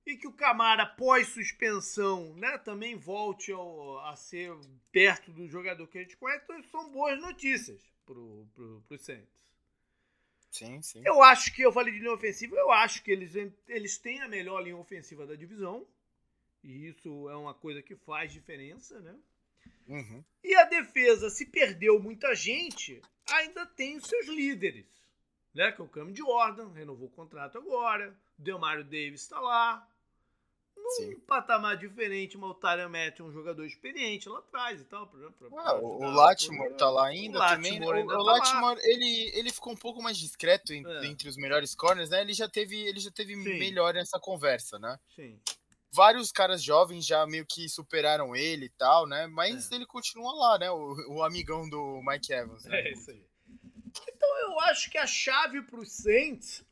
[0.05, 4.51] e que o Camara, pós suspensão, né, também volte ao- a ser
[4.91, 6.43] perto do jogador que a gente conhece.
[6.43, 9.35] Então, são boas notícias pro, pro, pro Saints.
[10.51, 11.01] Sim, sim.
[11.03, 13.33] Eu acho que eu falei de linha ofensiva, eu acho que eles,
[13.67, 15.85] eles têm a melhor linha ofensiva da divisão.
[16.63, 19.15] E isso é uma coisa que faz diferença, né?
[19.87, 20.23] Uhum.
[20.43, 24.85] E a defesa, se perdeu muita gente, ainda tem os seus líderes.
[25.53, 25.71] Né?
[25.71, 28.17] Que é o Cam Jordan, renovou o contrato agora.
[28.39, 29.87] O Demario Davis está lá.
[30.77, 31.19] Num Sim.
[31.21, 35.07] patamar diferente, mas o Tyler Matt é um jogador experiente lá atrás e tal.
[35.07, 36.09] Pra, pra, Ah, o, o.
[36.11, 37.79] Latimore tá lá ainda O também.
[37.79, 37.85] né?
[37.85, 38.31] Latimore O, ainda o tá.
[38.33, 41.05] Latimore, ele, ele ficou um pouco mais discreto en- É.
[41.07, 42.21] entre os melhores corners, né?
[42.21, 43.57] Ele já teve, ele já teve Sim.
[43.57, 44.99] melhor nessa conversa, né?
[45.15, 45.39] Sim.
[45.91, 49.27] Vários caras jovens já meio que superaram ele e tal, né?
[49.27, 49.75] Mas É.
[49.75, 50.69] ele continua lá, né?
[50.69, 52.65] O, o amigão do Mike Evans.
[52.65, 52.81] Né?
[52.81, 53.25] É isso aí.
[54.09, 56.64] Então eu acho que a chave pro Saints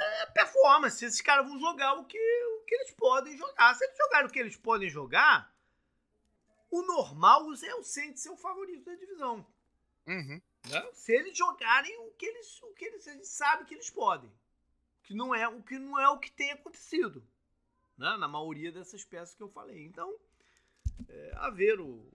[0.00, 1.04] é performance.
[1.04, 3.74] Esses caras vão jogar o que, o que eles podem jogar.
[3.74, 5.54] Se eles jogarem o que eles podem jogar,
[6.70, 9.46] o normal é o Saints ser o favorito da divisão.
[10.06, 10.40] Uhum.
[10.70, 10.90] né?
[10.92, 14.32] Se eles jogarem o que eles, o que eles, a gente sabe que eles podem.
[15.02, 17.26] Que não é o que não é o que tem acontecido.
[17.96, 18.16] Né?
[18.16, 19.84] Na maioria dessas peças que eu falei.
[19.84, 20.14] Então,
[21.08, 22.06] é, a ver o,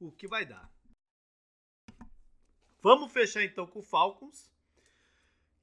[0.00, 0.70] o que vai dar.
[2.80, 4.50] Vamos fechar então com o Falcons,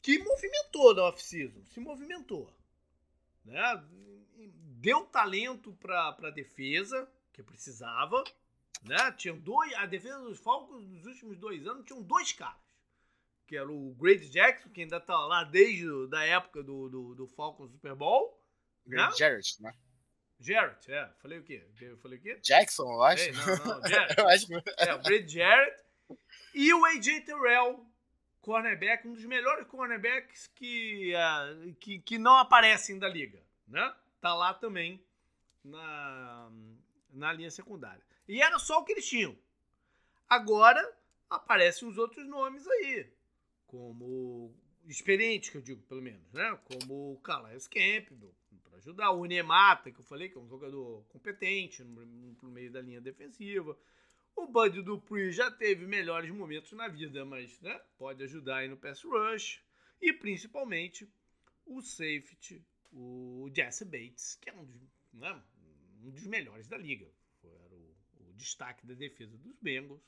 [0.05, 2.55] que movimentou na off-season, se movimentou.
[3.43, 3.83] Né?
[4.79, 8.23] Deu talento para a defesa, que precisava.
[8.83, 9.11] Né?
[9.13, 12.61] Tinha dois, a defesa dos Falcons nos últimos dois anos tinham dois caras.
[13.47, 17.27] Que era o Grady Jackson, que ainda tá lá desde a época do, do, do
[17.27, 18.39] Falcons Super Bowl.
[18.85, 19.09] Né?
[19.17, 19.73] Jarrett, né?
[20.39, 21.09] Jarrett, é.
[21.19, 21.67] Falei o quê?
[21.81, 22.39] Eu falei o quê?
[22.43, 23.23] Jackson, eu acho.
[23.23, 24.19] Ei, não, não, Jarrett.
[24.19, 24.53] eu acho.
[24.77, 25.83] É, o Brady Jarrett.
[26.53, 27.83] E o AJ Terrell,
[28.45, 31.47] cornerback, um dos melhores cornerbacks que, ah,
[31.79, 33.41] que, que não aparecem da liga.
[33.67, 33.93] Né?
[34.21, 35.03] Tá lá também
[35.63, 36.51] na,
[37.11, 38.03] na linha secundária.
[38.27, 39.35] E era só o que eles tinham.
[40.29, 40.95] Agora
[41.27, 43.11] aparecem os outros nomes aí.
[43.65, 44.53] Como
[44.87, 46.57] experiente, que eu digo, pelo menos, né?
[46.65, 49.09] Como o Calais Campbell, para ajudar.
[49.11, 53.01] O Nemata, que eu falei, que é um jogador competente no, no meio da linha
[53.01, 53.75] defensiva.
[54.35, 58.77] O Bud Dupree já teve melhores momentos na vida, mas né, pode ajudar aí no
[58.77, 59.63] pass rush.
[60.01, 61.09] E principalmente
[61.65, 64.81] o safety, o Jesse Bates, que é um dos,
[65.13, 65.41] né,
[66.03, 67.09] um dos melhores da liga.
[67.43, 70.01] Era o, o destaque da defesa dos Bengals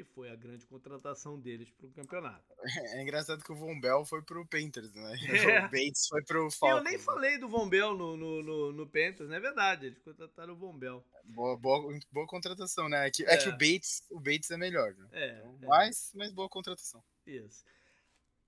[0.00, 2.44] e foi a grande contratação deles para o campeonato.
[2.96, 5.16] É engraçado que o Von Bell foi pro Panthers, né?
[5.28, 5.58] É.
[5.66, 6.78] O Bates foi pro E Falcons.
[6.78, 9.98] eu nem falei do Von Bell no, no, no, no Panthers, não é verdade, eles
[10.00, 11.04] contrataram o Von Bell.
[11.24, 13.06] Boa, boa, boa contratação, né?
[13.06, 13.36] É que, é.
[13.36, 13.48] que É.
[13.48, 15.08] o Bates, o Bates é melhor, né?
[15.12, 15.66] É, Então, é.
[15.66, 17.02] Mas, mas boa contratação.
[17.26, 17.64] Isso.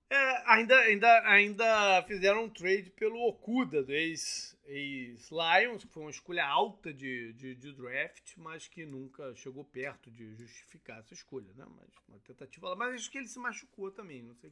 [0.09, 6.09] É, ainda, ainda, ainda fizeram um trade pelo Okuda, do ex- ex-Lions, que foi uma
[6.09, 11.53] escolha alta de, de, de draft, mas que nunca chegou perto de justificar essa escolha,
[11.53, 11.63] né?
[11.77, 12.75] Mas uma tentativa lá.
[12.75, 14.51] Mas acho que ele se machucou também, não sei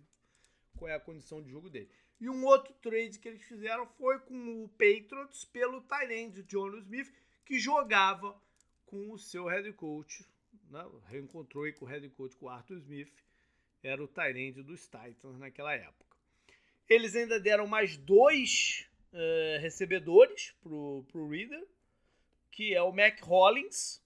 [0.78, 1.90] qual é a condição de jogo dele.
[2.20, 7.12] E um outro trade que eles fizeram foi com o Patriots pelo Tyrande John Smith,
[7.44, 8.40] que jogava
[8.86, 10.24] com o seu head coach,
[10.70, 10.86] né?
[11.08, 13.12] reencontrou com o head coach, com o Arthur Smith,
[13.84, 16.18] era o Tyrande dos Titans naquela época.
[16.90, 21.66] Eles ainda deram mais dois eh, recebedores pro, pro Reader,
[22.52, 24.02] que é o Mac Hollins,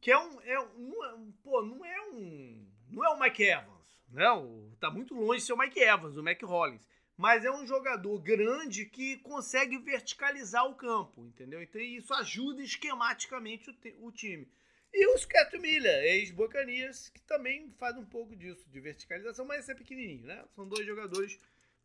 [0.00, 3.42] que é um, é um, é um- pô, não é um, não é o Mike
[3.42, 6.86] Evans, não, tá muito longe de ser o Mike Evans, o Mac Hollins,
[7.16, 11.60] mas é um jogador grande que consegue verticalizar o campo, entendeu?
[11.60, 14.48] Então isso ajuda esquematicamente o, o time.
[14.92, 19.74] E o Scott Miller, ex-Bocanias, que também faz um pouco disso, de verticalização, mas é
[19.74, 20.44] pequenininho, né?
[20.54, 21.38] São dois jogadores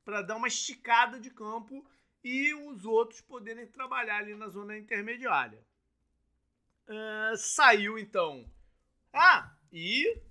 [0.03, 1.85] para dar uma esticada de campo
[2.23, 5.59] e os outros poderem trabalhar ali na zona intermediária.
[6.87, 8.49] Uh, saiu então.
[9.11, 10.21] Ah, e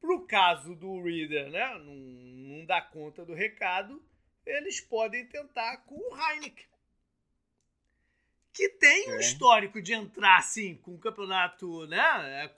[0.00, 4.04] pro caso do Reader, né, não, não dar conta do recado,
[4.44, 6.71] eles podem tentar com o Heineken.
[8.52, 9.20] Que tem um é.
[9.20, 12.48] histórico de entrar assim com o campeonato, né,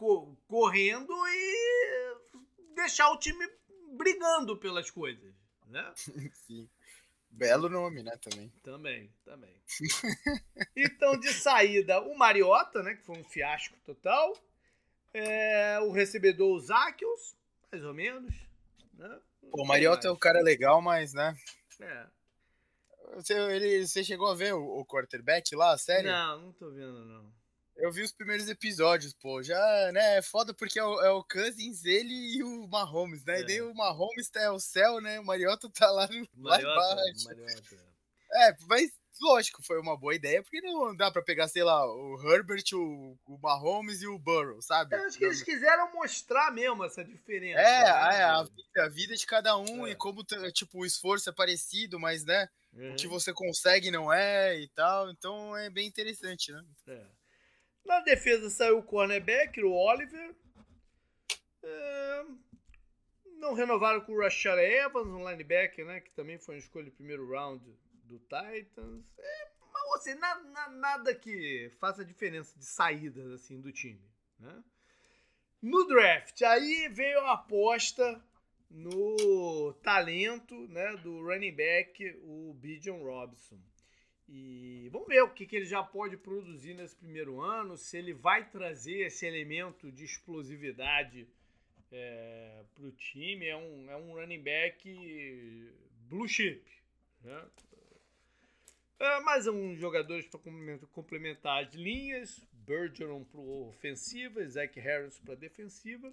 [0.49, 2.17] correndo e
[2.75, 3.49] deixar o time
[3.97, 5.33] brigando pelas coisas,
[5.67, 5.93] né?
[6.47, 6.69] Sim.
[7.31, 8.53] Belo nome, né, também.
[8.63, 9.55] Também, também.
[10.77, 14.37] então, de saída, o Mariota, né, que foi um fiasco total.
[15.13, 17.37] É, o recebedor, o Zakios,
[17.71, 18.33] mais ou menos.
[18.95, 19.21] Né?
[19.51, 21.37] Pô, o Mariota é um cara legal, mas, né?
[21.81, 22.07] É.
[23.15, 26.11] Você, ele, você chegou a ver o, o quarterback lá, sério?
[26.11, 27.33] Não, não tô vendo, não.
[27.77, 29.43] Eu vi os primeiros episódios, pô.
[29.43, 33.39] Já, né, é foda porque é o, é o Cousins, ele e o Mahomes, né?
[33.39, 33.41] É.
[33.41, 35.19] E daí o Mahomes tá o céu, né?
[35.19, 37.25] O Mariota tá lá, no, Mariota, lá embaixo.
[37.27, 37.95] Mariota.
[38.33, 38.91] É, mas
[39.21, 43.17] lógico, foi uma boa ideia, porque não dá pra pegar, sei lá, o Herbert, o,
[43.27, 44.95] o Mahomes e o Burrow, sabe?
[44.95, 47.61] Eu acho que eles quiseram mostrar mesmo essa diferença.
[47.61, 48.19] É, né?
[48.19, 49.93] é a, vida, a vida de cada um é.
[49.93, 52.93] e como, tipo, o esforço é parecido, mas, né, uhum.
[52.93, 53.13] o que uhum.
[53.13, 55.11] você consegue não é e tal.
[55.11, 56.65] Então é bem interessante, né?
[56.89, 57.07] É.
[57.85, 60.35] Na defesa saiu o cornerback, o Oliver.
[61.63, 62.25] É...
[63.39, 66.01] Não renovaram com o Rashad Evans, um linebacker, né?
[66.01, 67.63] Que também foi uma escolha de primeiro round
[68.05, 69.05] do Titans.
[69.19, 74.03] É, mas assim, na, na, nada que faça diferença de saídas assim, do time.
[74.39, 74.63] Né?
[75.61, 78.23] No draft, aí veio a aposta
[78.71, 83.59] no talento né, do running back, o Bijan Robson.
[84.29, 88.13] E vamos ver o que, que ele já pode produzir nesse primeiro ano, se ele
[88.13, 91.29] vai trazer esse elemento de explosividade
[91.93, 93.47] é, para o time.
[93.47, 95.73] É um, é um running back
[96.09, 96.65] blue chip.
[97.23, 97.45] Né?
[98.97, 100.39] É, mais um jogadores para
[100.93, 102.41] complementar as linhas.
[102.53, 106.13] Bergeron para ofensiva, Zach Harris para defensiva.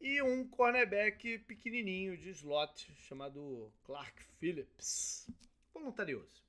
[0.00, 5.28] E um cornerback pequenininho de slot chamado Clark Phillips.
[5.72, 6.42] Voluntarioso.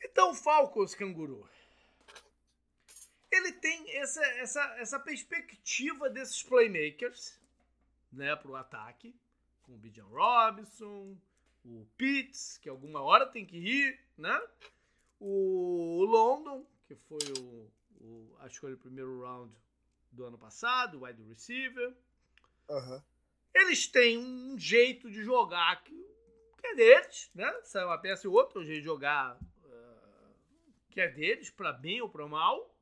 [0.00, 1.48] Então, Falcons, canguru.
[3.32, 7.40] Ele tem essa, essa, essa perspectiva desses playmakers
[8.12, 9.12] né, para o ataque,
[9.62, 11.16] com o Bijan Robinson,
[11.64, 14.40] o Pitts, que alguma hora tem que ir, né?
[15.18, 19.52] O London, que foi o, o a escolha do primeiro round
[20.12, 21.94] do ano passado, o wide receiver.
[22.68, 23.02] Uhum.
[23.54, 25.94] Eles têm um jeito de jogar que,
[26.58, 27.52] que é deles, né?
[27.62, 29.38] Sai uma peça e outra, um jeito de jogar
[30.94, 32.72] que é deles, para bem ou para mal.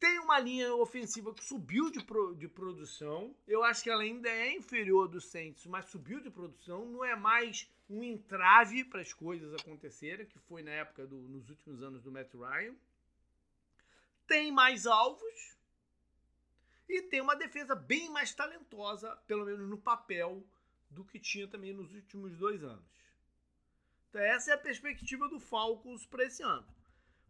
[0.00, 3.36] Tem uma linha ofensiva que subiu de, pro, de produção.
[3.46, 6.86] Eu acho que ela ainda é inferior do Saints, mas subiu de produção.
[6.86, 11.48] Não é mais um entrave para as coisas acontecerem, que foi na época do, nos
[11.50, 12.74] últimos anos do Matt Ryan.
[14.26, 15.56] Tem mais alvos.
[16.88, 20.44] E tem uma defesa bem mais talentosa, pelo menos no papel,
[20.90, 22.84] do que tinha também nos últimos dois anos.
[24.08, 26.66] Então, essa é a perspectiva do Falcons para esse ano.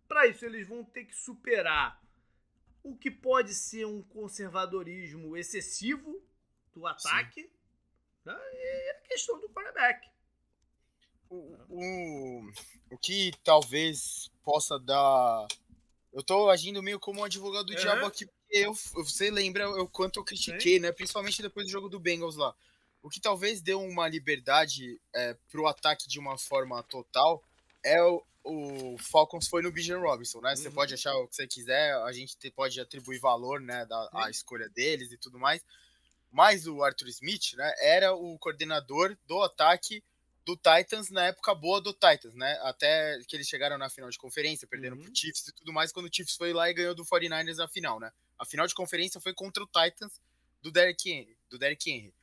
[0.08, 2.02] Para isso, eles vão ter que superar
[2.82, 6.20] o que pode ser um conservadorismo excessivo
[6.74, 7.48] do ataque
[8.24, 8.36] né?
[8.52, 10.11] e a questão do quarterback.
[11.34, 12.50] O,
[12.90, 15.46] o, que talvez possa dar.
[16.12, 17.76] Eu tô agindo meio como um advogado do é.
[17.76, 20.80] diabo aqui, porque eu, você lembra o quanto eu critiquei, Sim.
[20.80, 20.92] né?
[20.92, 22.54] Principalmente depois do jogo do Bengals lá.
[23.02, 27.42] O que talvez deu uma liberdade é, pro ataque de uma forma total
[27.82, 30.50] é o, o Falcons foi no Bijan Robinson, né?
[30.50, 30.56] Uhum.
[30.56, 34.30] Você pode achar o que você quiser, a gente pode atribuir valor, né, da a
[34.30, 35.64] escolha deles e tudo mais.
[36.30, 40.02] Mas o Arthur Smith, né, era o coordenador do ataque
[40.44, 42.58] do Titans na época boa do Titans, né?
[42.62, 45.02] Até que eles chegaram na final de conferência, perderam uhum.
[45.02, 47.68] pro Chiefs e tudo mais, quando o Chiefs foi lá e ganhou do 49ers na
[47.68, 48.12] final, né?
[48.38, 50.20] A final de conferência foi contra o Titans
[50.60, 51.36] do Derrick Henry.
[51.48, 52.14] Do Derrick Henry.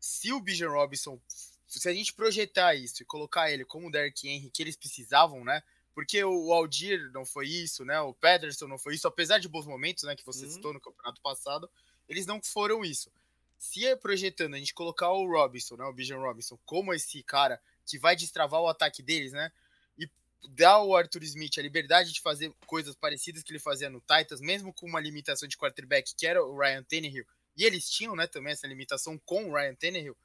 [0.00, 1.20] Se o Bijan Robinson
[1.68, 5.44] se a gente projetar isso e colocar ele como o Derrick Henry que eles precisavam,
[5.44, 5.62] né?
[5.94, 8.00] Porque o Aldir não foi isso, né?
[8.00, 10.16] O Pederson não foi isso, apesar de bons momentos, né?
[10.16, 10.50] Que você uhum.
[10.50, 11.68] citou no campeonato passado,
[12.08, 13.10] eles não foram isso.
[13.58, 15.84] Se é projetando a gente colocar o Robinson, né?
[15.84, 19.50] O Bijan Robinson, como esse cara que vai destravar o ataque deles, né?
[19.98, 20.08] E
[20.50, 24.40] dar ao Arthur Smith a liberdade de fazer coisas parecidas que ele fazia no Titans,
[24.40, 28.28] mesmo com uma limitação de quarterback que era o Ryan Tannehill, e eles tinham, né,
[28.28, 30.16] também essa limitação com o Ryan Tannehill,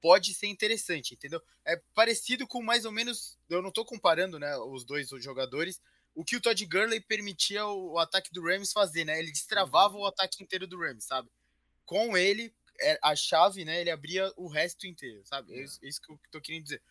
[0.00, 1.42] pode ser interessante, entendeu?
[1.66, 5.80] É parecido com mais ou menos, eu não tô comparando, né, os dois jogadores,
[6.14, 9.18] o que o Todd Gurley permitia o, o ataque do Rams fazer, né?
[9.20, 10.00] Ele destravava uhum.
[10.00, 11.30] o ataque inteiro do Rams, sabe?
[11.84, 12.52] Com ele,
[13.02, 13.80] a chave, né?
[13.80, 15.54] Ele abria o resto inteiro, sabe?
[15.54, 16.82] É isso, isso que eu tô querendo dizer.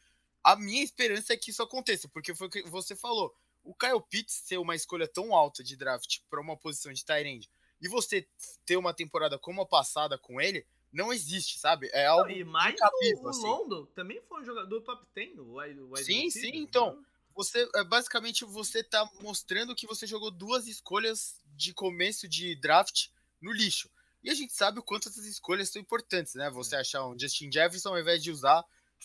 [0.44, 3.36] A minha esperança é que isso aconteça, porque foi o que você falou.
[3.64, 7.50] O Kyle Pitts ser uma escolha tão alta de draft para uma posição de end
[7.82, 8.28] e você
[8.66, 11.90] ter uma temporada como a passada com ele, não existe, sabe?
[11.94, 13.42] É algo E mais incabível, o, o assim.
[13.42, 17.04] Londo também foi um jogador top 10 o wide, wide Sim, sim, então,
[17.36, 23.10] você é, basicamente você tá mostrando que você jogou duas escolhas de começo de draft
[23.42, 23.90] no lixo.
[24.24, 26.50] E a gente sabe o quanto essas escolhas são importantes, né?
[26.52, 26.80] Você é.
[26.80, 28.64] achar um Justin Jefferson ao invés de usar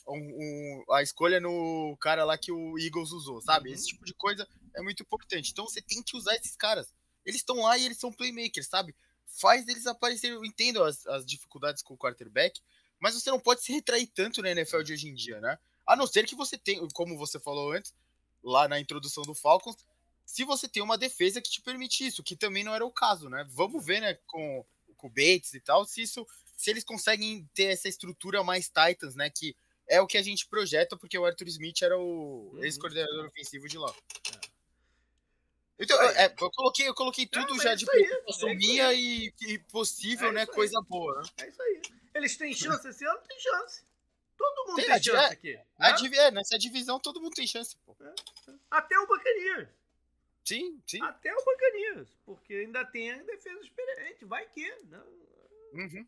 [0.08, 3.68] um, um, a escolha no cara lá que o Eagles usou, sabe?
[3.68, 3.74] Uhum.
[3.74, 5.50] Esse tipo de coisa é muito importante.
[5.50, 6.92] Então você tem que usar esses caras.
[7.24, 8.94] Eles estão lá e eles são playmakers, sabe?
[9.40, 10.36] Faz eles aparecerem.
[10.36, 12.60] Eu entendo as, as dificuldades com o quarterback,
[12.98, 15.58] mas você não pode se retrair tanto na NFL de hoje em dia, né?
[15.86, 17.94] A não ser que você tenha, como você falou antes,
[18.42, 19.76] lá na introdução do Falcons,
[20.24, 23.28] se você tem uma defesa que te permite isso, que também não era o caso,
[23.28, 23.46] né?
[23.50, 24.64] Vamos ver, né, com,
[25.03, 26.24] com o Bates e tal, se isso,
[26.57, 29.55] se eles conseguem ter essa estrutura mais Titans, né, que
[29.88, 32.64] é o que a gente projeta, porque o Arthur Smith era o uhum.
[32.64, 33.92] ex-coordenador ofensivo de lá.
[34.32, 34.53] É.
[35.80, 40.32] Então, é, eu coloquei, eu coloquei tudo já de preocupação é e, e, possível, é
[40.32, 40.46] né?
[40.46, 41.28] Coisa boa, né?
[41.38, 41.82] É isso aí.
[42.14, 43.18] Eles têm chance esse ano?
[43.26, 43.82] Tem chance.
[44.36, 45.61] Todo mundo tem, tem chance é, aqui.
[45.76, 46.16] A, né?
[46.18, 47.96] é, nessa divisão todo mundo tem chance, pô.
[48.00, 48.05] É,
[48.50, 48.55] é.
[48.70, 49.68] Até o Bacanias.
[50.45, 51.03] Sim, sim.
[51.03, 52.09] Até o Bacanias.
[52.24, 54.24] Porque ainda tem a defesa experiente.
[54.24, 55.03] Vai que, né?
[55.72, 56.07] Uhum.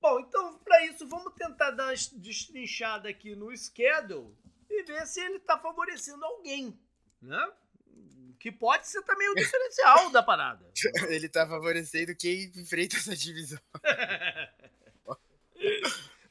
[0.00, 4.36] Bom, então, para isso, vamos tentar dar uma destrinchada aqui no schedule
[4.68, 6.76] e ver se ele está favorecendo alguém,
[7.20, 7.52] né?
[8.40, 10.68] Que pode ser também o diferencial da parada.
[11.08, 13.60] Ele está favorecendo quem enfrenta essa divisão.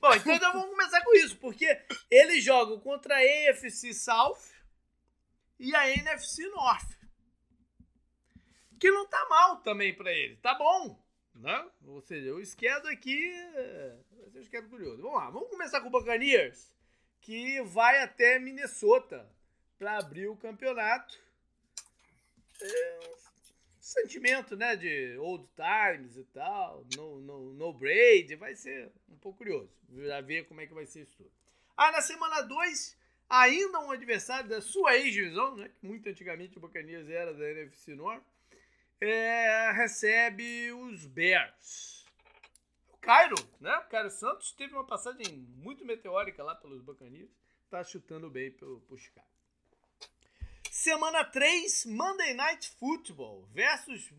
[0.01, 3.20] Bom, então, então vamos começar com isso, porque eles jogam contra a
[3.51, 4.41] AFC South
[5.57, 7.01] e a NFC North.
[8.82, 10.99] Que não tá mal também para ele, tá bom,
[11.36, 11.69] né?
[11.86, 13.32] Ou seja, o esquerdo aqui
[14.17, 15.03] vai ser um esquerdo curioso.
[15.03, 16.73] Vamos lá, vamos começar com o Buccaneers,
[17.21, 19.29] que vai até Minnesota
[19.77, 21.15] para abrir o campeonato.
[22.59, 22.99] É,
[23.79, 29.38] sentimento, né, de old times e tal, no, no, no Braid, vai ser um pouco
[29.38, 31.32] curioso, já ver como é que vai ser isso tudo.
[31.77, 32.97] Ah, na semana 2,
[33.29, 38.23] ainda um adversário da sua ex-divisão, né, muito antigamente o Buccaneers era da NFC North,
[39.02, 42.06] é, recebe os Bears.
[42.93, 47.32] O Cairo, né, o Cairo Santos teve uma passagem muito meteórica lá pelos Buccaneers,
[47.70, 49.28] tá chutando bem pro, pro Chicago.
[50.70, 54.12] Semana 3, Monday Night Football versus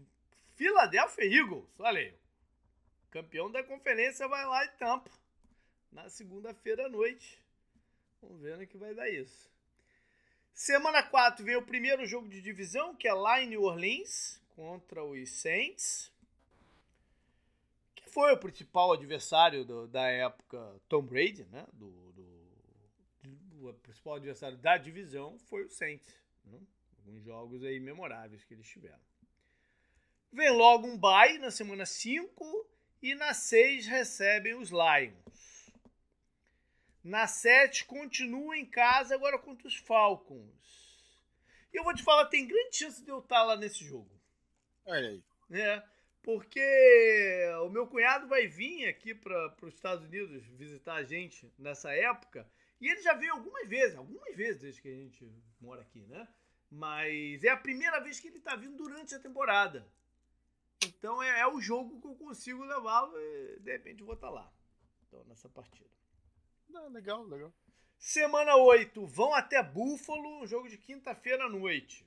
[0.57, 1.65] Philadelphia Eagles.
[1.79, 2.15] Olha aí.
[3.11, 5.11] Campeão da conferência vai lá e tampa.
[5.91, 7.43] Na segunda-feira à noite.
[8.21, 9.51] Vamos ver no que vai dar isso.
[10.53, 15.05] Semana 4 vem o primeiro jogo de divisão, que é lá em New Orleans, contra
[15.05, 16.13] os Saints.
[17.95, 21.67] Que foi o principal adversário do, da época Tom Brady, né?
[21.73, 26.15] Do, do, o principal adversário da divisão foi o Saints.
[26.45, 26.59] Né?
[26.99, 29.01] Alguns jogos aí memoráveis que eles tiveram.
[30.33, 32.67] Vem logo um bye na semana 5
[33.03, 35.71] e na 6 recebem os Lions.
[37.05, 40.63] Na 7 continua em casa agora contra os Falcons.
[41.73, 44.11] E eu vou te falar, tem grande chance de eu estar lá nesse jogo.
[44.85, 45.25] Olha aí.
[45.51, 45.83] É,
[46.23, 46.61] porque
[47.65, 52.49] o meu cunhado vai vir aqui para os Estados Unidos visitar a gente nessa época.
[52.81, 56.27] E ele já veio algumas vezes, algumas vezes desde que a gente mora aqui, né?
[56.71, 59.87] Mas é a primeira vez que ele tá vindo durante a temporada.
[60.85, 64.33] Então é, é o jogo que eu consigo levá-lo e de repente vou estar tá
[64.33, 64.53] lá.
[65.07, 65.91] Então, nessa partida.
[66.69, 67.53] Não, legal, legal.
[67.99, 72.05] Semana 8, vão até Buffalo, jogo de quinta-feira à noite.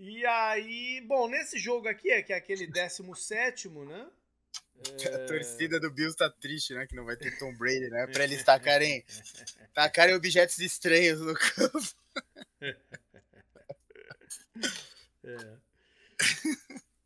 [0.00, 4.08] E aí, bom, nesse jogo aqui, é que é aquele 17, né?
[5.02, 5.08] É...
[5.12, 6.86] A torcida do Bills tá triste, né?
[6.86, 8.06] Que não vai ter Tom Brady, né?
[8.06, 9.04] Pra eles tacarem,
[9.74, 11.94] tacarem objetos estranhos no campo.
[15.24, 15.58] É.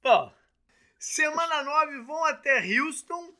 [0.01, 0.33] Bom,
[0.97, 3.35] semana 9 vão até Houston,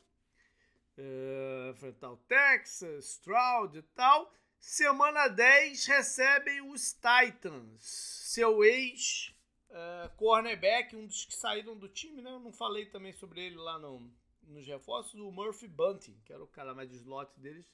[0.97, 4.31] é, enfrentar o Texas, Stroud e tal.
[4.59, 9.32] Semana 10 recebem os Titans, seu ex
[9.73, 12.31] uh, cornerback, um dos que saíram do time, né?
[12.31, 14.09] Eu não falei também sobre ele lá no,
[14.47, 17.65] nos reforços, o Murphy Bunting, que era o cara mais de slot deles,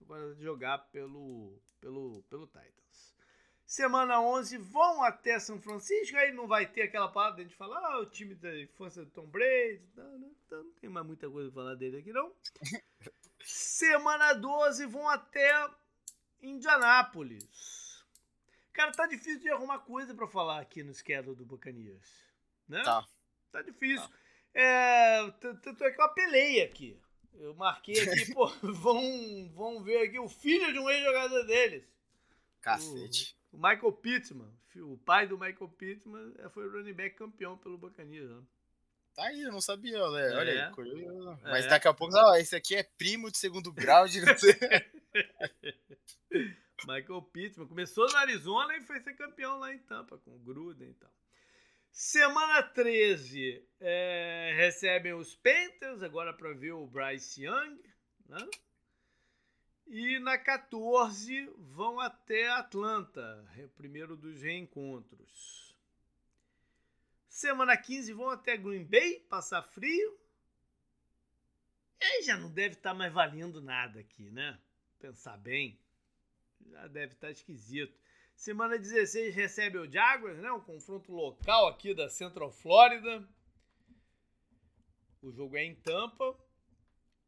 [0.00, 3.14] agora jogar pelo, pelo, pelo Titans.
[3.66, 7.56] Semana 11 vão até São Francisco, aí não vai ter aquela parada de a gente
[7.56, 11.06] falar, ah, o time da infância do Tom Brady, não, não, então não tem mais
[11.06, 12.32] muita coisa pra falar dele aqui não.
[13.44, 15.70] Semana 12 vão até
[16.42, 17.79] Indianápolis.
[18.72, 22.08] Cara, tá difícil de arrumar coisa para falar aqui no schedule do Buccaneers.
[22.68, 22.82] Né?
[22.82, 23.04] Tá.
[23.50, 24.08] Tá difícil.
[24.08, 24.14] Tá.
[24.54, 27.00] É, tanto é que eu apelei aqui.
[27.34, 31.84] Eu marquei aqui, pô, vão, vão ver aqui o filho de um ex-jogador deles.
[32.60, 33.36] Cacete.
[33.52, 37.56] O, o, Michael Pittman, o pai do Michael Pittman, é, foi o running back campeão
[37.56, 38.30] pelo Buccaneers.
[38.30, 38.42] Né?
[39.14, 40.36] Tá aí, eu não sabia, né?
[40.36, 40.66] Olha é.
[40.66, 41.30] aí, curioso.
[41.44, 41.50] É.
[41.50, 44.54] Mas daqui a pouco, ó, esse aqui é primo de segundo grau de não sei.
[46.86, 50.90] Michael Pittman começou na Arizona e foi ser campeão lá em Tampa, com o Gruden
[50.90, 51.12] e tal.
[51.92, 57.82] Semana 13 é, recebem os Panthers, agora para ver o Bryce Young.
[58.26, 58.48] Né?
[59.88, 63.44] E na 14 vão até Atlanta,
[63.76, 65.76] primeiro dos reencontros.
[67.28, 70.18] Semana 15 vão até Green Bay, passar frio.
[72.00, 74.58] E aí já não deve estar tá mais valendo nada aqui, né?
[74.98, 75.78] Pensar bem.
[76.68, 77.98] Já deve estar tá esquisito.
[78.36, 80.50] Semana 16 recebe o Jaguars, né?
[80.50, 83.28] Um confronto local aqui da Central Florida.
[85.22, 86.38] O jogo é em Tampa.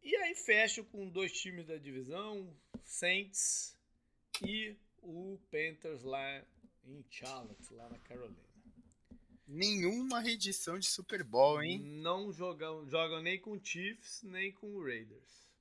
[0.02, 2.52] E aí fecha com dois times da divisão,
[2.82, 3.78] Saints
[4.44, 6.44] e o Panthers lá
[6.84, 8.52] em Charlotte, lá na Carolina.
[9.46, 11.78] Nenhuma reedição de Super Bowl, hein?
[11.78, 15.51] Não jogam, jogam nem com Chiefs, nem com Raiders.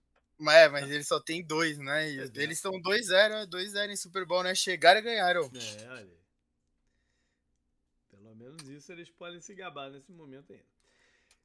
[0.42, 2.10] Mas, mas eles só tem dois, né?
[2.10, 4.56] E é, eles estão 2-0, 2-0 em Super Bowl, né?
[4.56, 5.52] Chegaram e ganharam.
[5.54, 6.22] É, olha.
[8.10, 10.66] Pelo menos isso eles podem se gabar nesse momento ainda.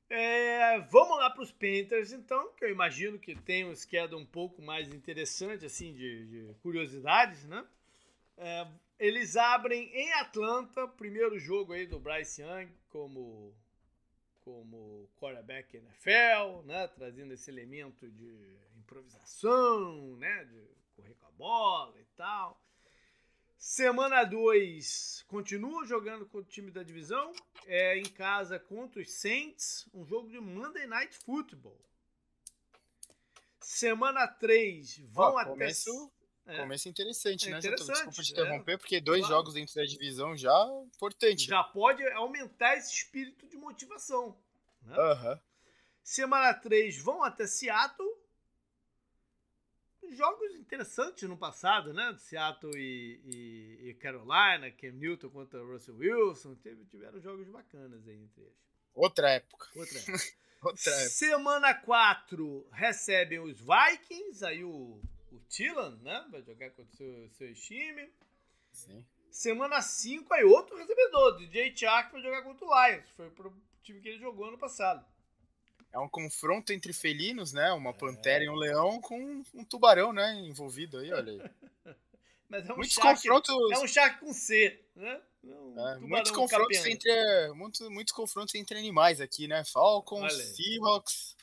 [0.08, 4.26] É, vamos lá para os Panthers, então, que eu imagino que tem um schedule um
[4.26, 7.66] pouco mais interessante, assim, de, de curiosidades, né?
[8.38, 8.66] É,
[8.98, 13.54] eles abrem em Atlanta, primeiro jogo aí do Bryce Young como
[14.46, 18.56] como quarterback NFL, né, trazendo esse elemento de
[18.86, 20.44] improvisação, né?
[20.44, 22.62] De correr com a bola e tal.
[23.58, 27.32] Semana 2, continua jogando com o time da divisão.
[27.66, 31.80] É em casa contra os Saints, um jogo de Monday Night Football.
[33.60, 35.50] Semana 3, vão oh, até.
[35.50, 36.12] Começo,
[36.46, 36.58] é.
[36.58, 37.58] começo interessante, é né?
[37.58, 38.78] Interessante, Desculpa te interromper, é.
[38.78, 39.34] porque dois claro.
[39.34, 40.64] jogos dentro da divisão já
[40.94, 41.46] importante.
[41.46, 44.38] Já pode aumentar esse espírito de motivação.
[44.82, 44.96] Né?
[44.96, 45.40] Uhum.
[46.04, 48.15] Semana 3, vão até Seattle
[50.14, 52.14] jogos interessantes no passado, né?
[52.18, 56.54] Seattle e, e, e, Carolina, Cam Newton contra Russell Wilson.
[56.56, 58.66] Teve, tiveram jogos bacanas aí entre eles.
[58.94, 59.68] Outra época.
[59.74, 60.18] Outra época.
[60.62, 61.10] Outra época.
[61.10, 65.00] Semana 4 recebem os Vikings, aí o,
[65.32, 66.26] o Tillan, né?
[66.30, 68.10] Vai jogar contra o seu, seu time.
[68.72, 69.04] Sim.
[69.30, 73.10] Semana 5, aí outro recebedor, DJ Chark, vai jogar contra o Lions.
[73.10, 75.04] Foi pro time que ele jogou ano passado.
[75.96, 77.72] É um confronto entre felinos, né?
[77.72, 78.46] Uma pantera é.
[78.46, 80.34] e um leão com um tubarão, né?
[80.40, 81.94] Envolvido aí, olha aí.
[82.50, 83.54] Mas é um muitos shark, confrontos.
[83.72, 85.22] É um shark com C, né?
[85.42, 87.10] Um é, muitos confrontos entre
[87.54, 89.64] muitos, muitos confrontos entre animais aqui, né?
[89.64, 91.34] Falcons, Seahawks,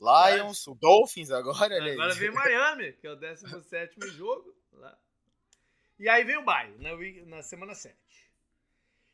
[0.00, 1.76] Lions, o Dolphins agora.
[1.76, 4.56] Agora vem Miami, que é o 17 jogo.
[4.72, 4.96] Lá.
[5.98, 7.94] E aí vem o Bay, na, na semana 7.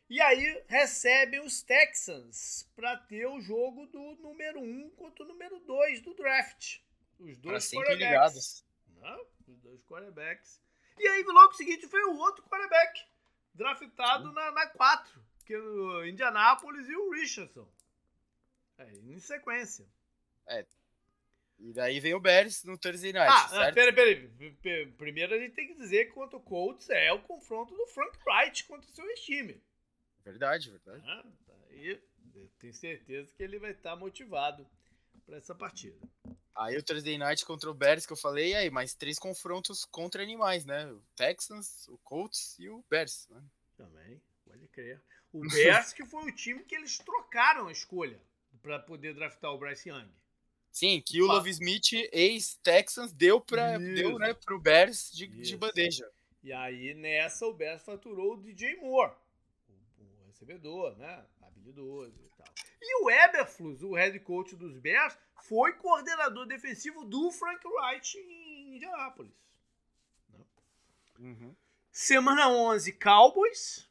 [0.08, 5.28] E aí recebem os Texans para ter o jogo do número 1 um contra o
[5.28, 6.78] número 2 do draft.
[7.20, 8.64] Os dois quarterbacks.
[9.00, 10.60] Não, os dois quarterbacks.
[10.98, 13.04] E aí logo seguinte foi o outro quarterback
[13.52, 17.68] draftado na, na 4, que é o Indianapolis e o Richardson.
[18.78, 19.86] É, em sequência.
[20.46, 20.64] É.
[21.58, 23.74] E daí vem o Bears no Thursday Night, ah, certo?
[23.74, 24.86] peraí, peraí.
[24.92, 28.16] Primeiro a gente tem que dizer que contra o Colts é o confronto do Frank
[28.24, 29.60] Wright contra o seu time.
[30.28, 31.02] Verdade, verdade.
[31.06, 31.24] Ah,
[31.70, 31.88] aí
[32.34, 34.66] eu tenho certeza que ele vai estar motivado
[35.24, 35.96] para essa partida.
[36.54, 40.22] Aí o Thursday Night contra o Bears que eu falei, aí mais três confrontos contra
[40.22, 40.86] animais, né?
[40.86, 43.26] O Texans, o Colts e o Bears.
[43.30, 43.42] Né?
[43.74, 45.00] Também, pode crer.
[45.32, 48.20] O Bears que foi o time que eles trocaram a escolha
[48.60, 50.10] para poder draftar o Bryce Young.
[50.70, 56.06] Sim, que o Love Smith, ex-Texans, deu para deu, né, pro Bears de, de bandeja.
[56.42, 59.12] E aí nessa o Bears faturou o DJ Moore
[60.38, 61.24] recebedor, né?
[61.42, 62.46] Habilidoso e tal.
[62.80, 68.76] E o Eberflus, o head coach dos Bears, foi coordenador defensivo do Frank Wright em
[68.76, 69.34] Indianapolis.
[70.30, 70.44] Né?
[71.18, 71.56] Uhum.
[71.90, 73.88] Semana 11, Cowboys.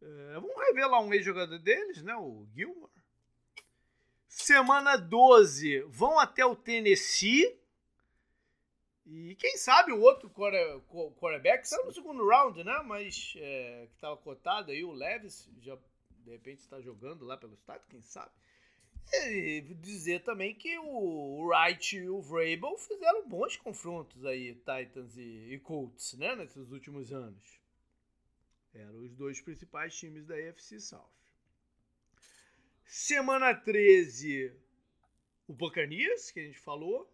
[0.00, 2.14] É, vamos revelar um ex-jogador deles, né?
[2.16, 2.92] O Gilmore.
[4.26, 7.57] Semana 12, vão até o Tennessee.
[9.10, 12.82] E quem sabe o outro quarterback saiu no segundo round, né?
[12.84, 15.78] Mas é, que estava cotado aí, o Levis, já
[16.24, 18.30] de repente está jogando lá pelo estádio, quem sabe.
[19.10, 25.54] E dizer também que o Wright e o Vrabel fizeram bons confrontos aí, Titans e,
[25.54, 27.58] e Colts, né, nesses últimos anos.
[28.74, 31.08] Eram os dois principais times da AFC South.
[32.84, 34.52] Semana 13,
[35.46, 37.10] o Buccaneers, que a gente falou.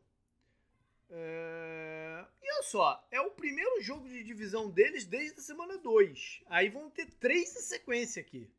[1.10, 2.24] É...
[2.42, 6.42] E olha só, é o primeiro jogo de divisão deles desde a semana 2.
[6.46, 8.50] Aí vão ter três em sequência aqui.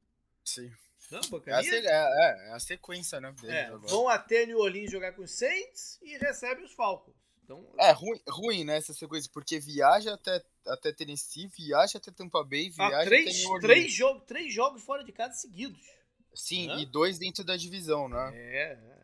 [0.44, 0.72] Sim.
[1.12, 3.34] Não, é, a, é, é, é, a sequência, né?
[3.44, 7.16] É, vão até New Orleans jogar com os Saints e recebem os Falcons.
[7.44, 12.44] Então, é ruim, ruim, né, essa sequência, porque viaja até, até Tennessee, viaja até Tampa
[12.44, 13.62] Bay, ah, viaja ah, três, até New Orleans.
[13.62, 15.80] Três, jogo, três jogos fora de casa seguidos.
[16.34, 16.80] Sim, né?
[16.80, 18.32] e dois dentro da divisão, né?
[18.34, 18.95] É.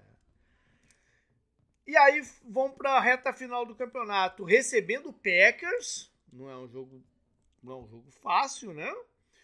[1.85, 6.11] E aí vão para a reta final do campeonato recebendo o Packers.
[6.31, 7.03] Não é um jogo,
[7.61, 8.93] não é um jogo fácil, né?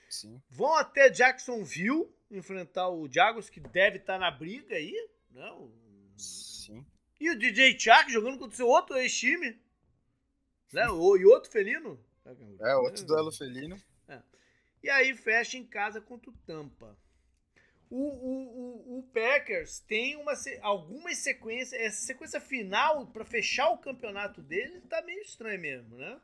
[0.10, 0.42] Sim.
[0.50, 5.10] Vão até Jacksonville enfrentar o Jaguars, que deve estar tá na briga aí.
[5.32, 5.70] Né?
[6.18, 6.86] Sim.
[7.20, 9.60] E o DJ Chark jogando contra o seu outro ex-time.
[10.72, 10.88] Né?
[10.90, 12.00] O, e outro felino.
[12.60, 13.82] É, outro duelo felino.
[14.08, 14.22] É.
[14.84, 16.98] E aí fecha em casa contra o Tampa.
[17.90, 21.80] O, o, o, o Packers tem uma, algumas sequências.
[21.80, 26.20] Essa sequência final, para fechar o campeonato dele, tá meio estranho mesmo, né?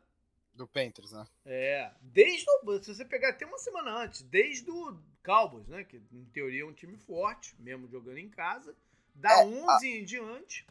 [0.53, 1.25] Do Panthers, né?
[1.45, 1.91] É.
[2.01, 5.83] Desde o, Se você pegar até uma semana antes, desde o Cowboys, né?
[5.83, 8.75] Que em teoria é um time forte, mesmo jogando em casa.
[9.15, 10.65] Da é, 11 a, em diante.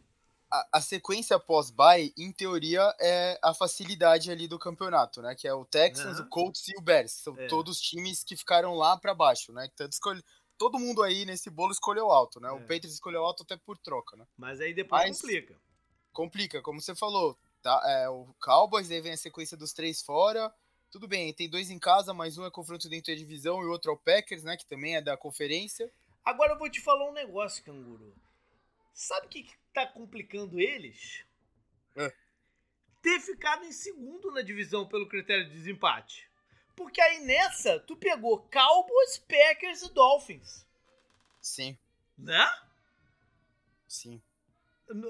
[0.50, 5.34] A, a sequência pós-bye, em teoria, é a facilidade ali do campeonato, né?
[5.34, 6.26] Que é o Texans, uhum.
[6.26, 7.12] o Colts e o Bears.
[7.12, 7.46] São é.
[7.48, 9.68] todos times que ficaram lá para baixo, né?
[9.74, 10.22] Tanto escolhe
[10.58, 12.48] todo mundo aí nesse bolo escolheu alto, né?
[12.48, 12.52] É.
[12.52, 14.26] O Patriots escolheu alto até por troca, né?
[14.36, 15.60] Mas aí depois Mas complica.
[16.12, 17.38] Complica, como você falou.
[17.62, 17.80] Tá?
[17.84, 20.52] É, o Cowboys, aí vem a sequência dos três fora.
[20.90, 23.70] Tudo bem, tem dois em casa, mas um é confronto dentro da divisão e o
[23.70, 24.56] outro é o Packers, né?
[24.56, 25.90] Que também é da conferência.
[26.24, 28.14] Agora eu vou te falar um negócio, Canguru.
[28.92, 31.24] Sabe o que, que tá complicando eles?
[31.96, 32.12] É.
[33.00, 36.30] Ter ficado em segundo na divisão pelo critério de desempate.
[36.76, 40.66] Porque aí nessa, tu pegou Cowboys, Packers e Dolphins.
[41.40, 41.76] Sim.
[42.16, 42.50] Né?
[43.86, 44.22] Sim.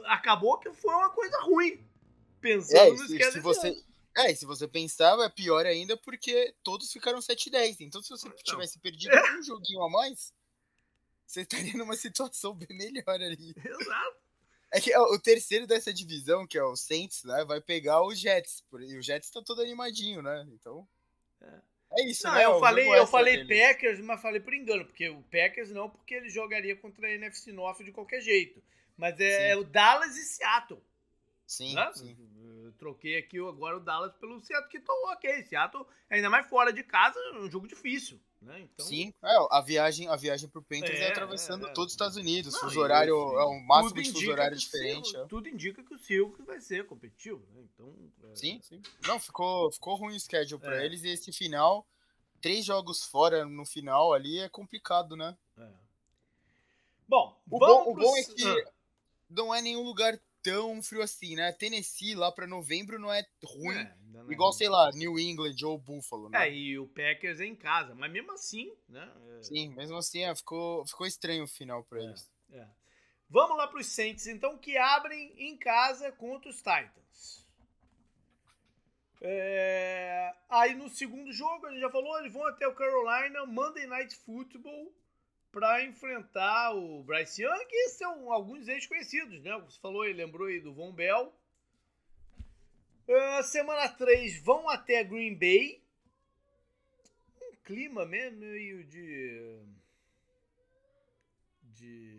[0.06, 1.84] Acabou que foi uma coisa ruim.
[2.40, 3.84] Pensando é, no se, se você
[4.16, 7.76] É, e se você pensava, é pior ainda porque todos ficaram 7-10.
[7.80, 9.38] Então, se você tivesse perdido é.
[9.38, 10.34] um joguinho a mais,
[11.26, 13.54] você estaria numa situação bem melhor ali.
[13.56, 14.22] Exato.
[14.74, 18.64] É que o terceiro dessa divisão, que é o Saints, né, vai pegar os Jets.
[18.80, 20.46] E o Jets tá todo animadinho, né?
[20.50, 20.88] Então.
[21.95, 22.45] É, isso, não, né?
[22.45, 26.28] Eu falei, eu falei Packers, mas falei por engano, porque o Packers não, porque ele
[26.28, 28.62] jogaria contra a NFC North de qualquer jeito.
[28.97, 30.80] Mas é, é o Dallas e Seattle.
[31.47, 31.90] Sim, né?
[31.95, 32.16] sim.
[32.72, 35.44] Eu troquei aqui agora o Dallas pelo Seattle, que tô ok.
[35.44, 38.18] Seattle, ainda mais fora de casa, é um jogo difícil.
[38.40, 38.62] Né?
[38.62, 38.84] Então...
[38.86, 41.72] Sim, é, a viagem, a viagem pro Panthers é, é atravessando é, é.
[41.72, 42.54] todos os Estados Unidos.
[42.54, 45.16] Não, fuso horário é um máximo de fuso horário diferente.
[45.16, 45.24] É.
[45.26, 47.62] Tudo indica que o Silk vai ser competitivo, né?
[47.62, 47.94] Então.
[48.34, 48.80] Sim, sim.
[49.06, 51.86] Não, ficou, ficou ruim o schedule para eles e esse final,
[52.40, 55.36] três jogos fora no final ali é complicado, né?
[57.06, 58.72] Bom, o bom, o bom é que ah.
[59.28, 61.53] não é nenhum lugar tão frio assim, né?
[61.53, 63.76] Tennessee lá para novembro não é ruim.
[63.76, 66.49] É, não é igual, sei lá, New England ou Buffalo, né?
[66.49, 69.11] É, e o Packers é em casa, mas mesmo assim, né?
[69.38, 69.43] É...
[69.43, 72.30] Sim, mesmo assim, é, ficou, ficou estranho o final para é, eles.
[72.51, 72.66] É.
[73.28, 77.43] Vamos lá para os Saints, então, que abrem em casa contra os Titans.
[80.51, 84.14] Aí no segundo jogo, a gente já falou, eles vão até o Carolina, Monday Night
[84.16, 84.93] Football
[85.53, 89.57] para enfrentar o Bryce Young, que são alguns ex-conhecidos, né?
[89.61, 91.32] Você falou e lembrou aí do Von Bell.
[93.07, 95.84] Uh, semana 3 vão até Green Bay.
[97.42, 99.61] Um clima meio de.
[101.62, 102.18] de.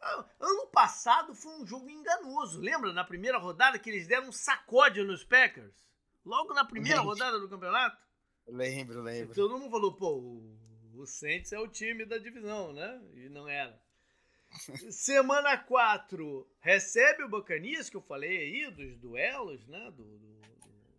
[0.00, 2.60] Ah, ano passado foi um jogo enganoso.
[2.60, 5.74] Lembra na primeira rodada que eles deram um sacode nos Packers?
[6.24, 8.00] Logo na primeira rodada do campeonato?
[8.46, 9.34] Lembro, lembro.
[9.34, 10.67] Todo mundo falou, pô, o
[11.06, 13.00] Saints é o time da divisão, né?
[13.14, 13.80] E não era.
[14.90, 19.90] Semana 4 recebe o Buccaneers, que eu falei aí, dos duelos, né?
[19.90, 20.40] Do, do,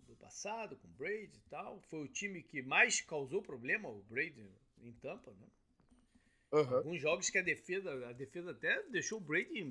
[0.08, 1.82] do, passado, com o Brady e tal.
[1.90, 4.46] Foi o time que mais causou problema, o Brady,
[4.82, 5.48] em Tampa, né?
[6.52, 6.78] Uhum.
[6.78, 9.64] Alguns jogos que a defesa, a defesa até deixou o Brady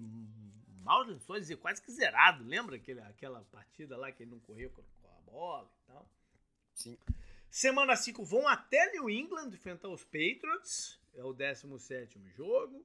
[0.82, 2.44] mal lençóis e quase que zerado.
[2.44, 6.10] Lembra aquele, aquela partida lá que ele não correu com a bola e tal?
[6.74, 6.98] Sim.
[7.50, 11.00] Semana 5 vão até New England enfrentar os Patriots.
[11.14, 12.84] É o 17 jogo.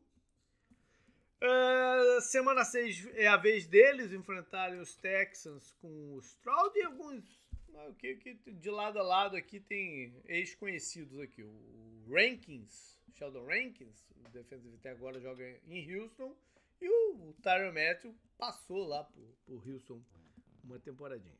[1.41, 7.43] Uh, semana 6 é a vez deles enfrentarem os Texans com os Stroud e alguns.
[7.75, 11.43] Ah, que, que de lado a lado aqui tem ex-conhecidos aqui.
[11.43, 16.35] O Rankins Sheldon Rankins, o defensive até agora joga em Houston.
[16.81, 20.01] E o Tyron Matthew passou lá por, por Houston
[20.63, 21.37] uma temporadinha.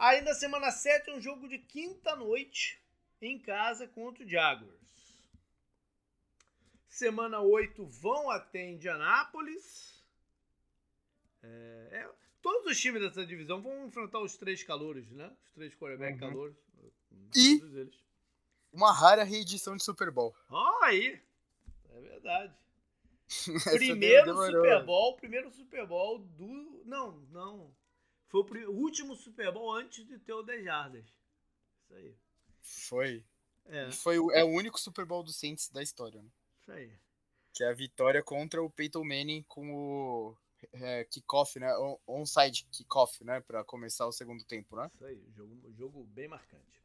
[0.00, 2.82] Aí na semana 7 é um jogo de quinta noite
[3.20, 4.80] em casa contra o Jaguars.
[6.88, 10.02] Semana 8 vão até Indianápolis.
[11.42, 15.30] É, é, todos os times dessa divisão vão enfrentar os três calouros, né?
[15.44, 16.30] Os três quarterback uhum.
[16.30, 16.56] calouros.
[17.36, 17.60] E
[18.72, 20.34] uma rara reedição de Super Bowl.
[20.48, 21.20] Oh, aí!
[21.90, 22.54] É verdade.
[23.76, 26.82] primeiro Super Bowl, primeiro Super Bowl do.
[26.86, 27.79] Não, não.
[28.30, 31.04] Foi o, último Super Bowl antes de ter o 10 Jardas.
[31.04, 32.16] Isso aí.
[32.62, 33.24] Foi.
[33.66, 33.90] É.
[33.90, 36.22] Foi é o único Super Bowl do Saints da história.
[36.22, 36.30] Né?
[36.60, 36.92] Isso aí.
[37.52, 40.36] Que é a vitória contra o Peyton Manning com o
[40.72, 41.68] é, kickoff, né?
[42.06, 43.40] Onside kickoff, né?
[43.40, 44.88] Pra começar o segundo tempo, né?
[44.94, 45.20] Isso aí.
[45.34, 46.80] Jogo, jogo bem marcante.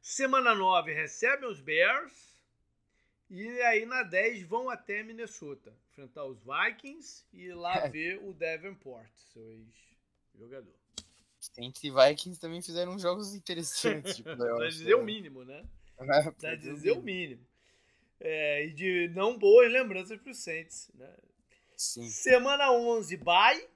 [0.00, 2.30] Semana 9 recebem os Bears.
[3.28, 7.88] E aí na 10 vão até Minnesota enfrentar os Vikings e lá é.
[7.88, 9.52] ver o Davenport, seu
[10.34, 10.74] ex-jogador.
[11.38, 14.16] Saints e Vikings também fizeram jogos interessantes.
[14.16, 15.64] Tipo, pra dizer o mínimo, né?
[15.98, 17.46] É, pra dizer o mínimo.
[18.18, 20.90] É, e de não boas lembranças para os Saints.
[20.94, 21.14] Né?
[21.76, 22.08] Sim.
[22.08, 23.68] Semana 11, bye.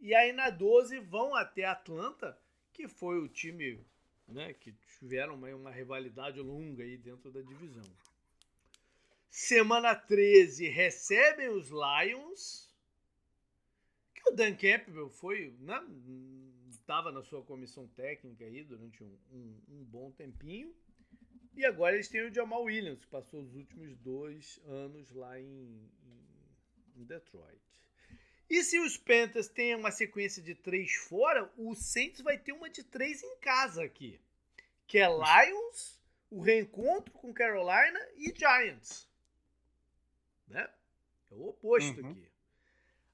[0.00, 2.38] E aí na 12 vão até Atlanta,
[2.72, 3.84] que foi o time
[4.28, 7.84] né, que tiveram uma, uma rivalidade longa aí dentro da divisão.
[9.30, 12.67] Semana 13 recebem os Lions.
[14.28, 15.82] O Dan Campbell foi, né?
[16.68, 20.74] Estava na sua comissão técnica aí durante um, um, um, bom tempinho.
[21.54, 25.90] E agora eles têm o Jamal Williams, que passou os últimos dois anos lá em,
[26.96, 27.58] em Detroit.
[28.50, 32.70] E se os Panthers têm uma sequência de três fora, o Saints vai ter uma
[32.70, 34.20] de três em casa aqui.
[34.86, 36.00] Que é Lions,
[36.30, 39.06] o reencontro com Carolina e Giants.
[40.46, 40.68] Né?
[41.30, 42.10] É o oposto uhum.
[42.10, 42.37] aqui.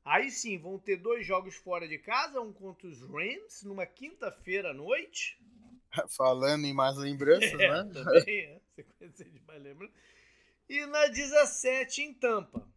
[0.05, 4.71] Aí sim, vão ter dois jogos fora de casa, um contra os Rams, numa quinta-feira
[4.71, 5.39] à noite.
[6.11, 7.85] Falando em mais lembranças, é, né?
[7.93, 8.61] Também, é.
[8.75, 9.97] Sequência de mais lembranças.
[10.69, 12.69] E na 17 em Tampa.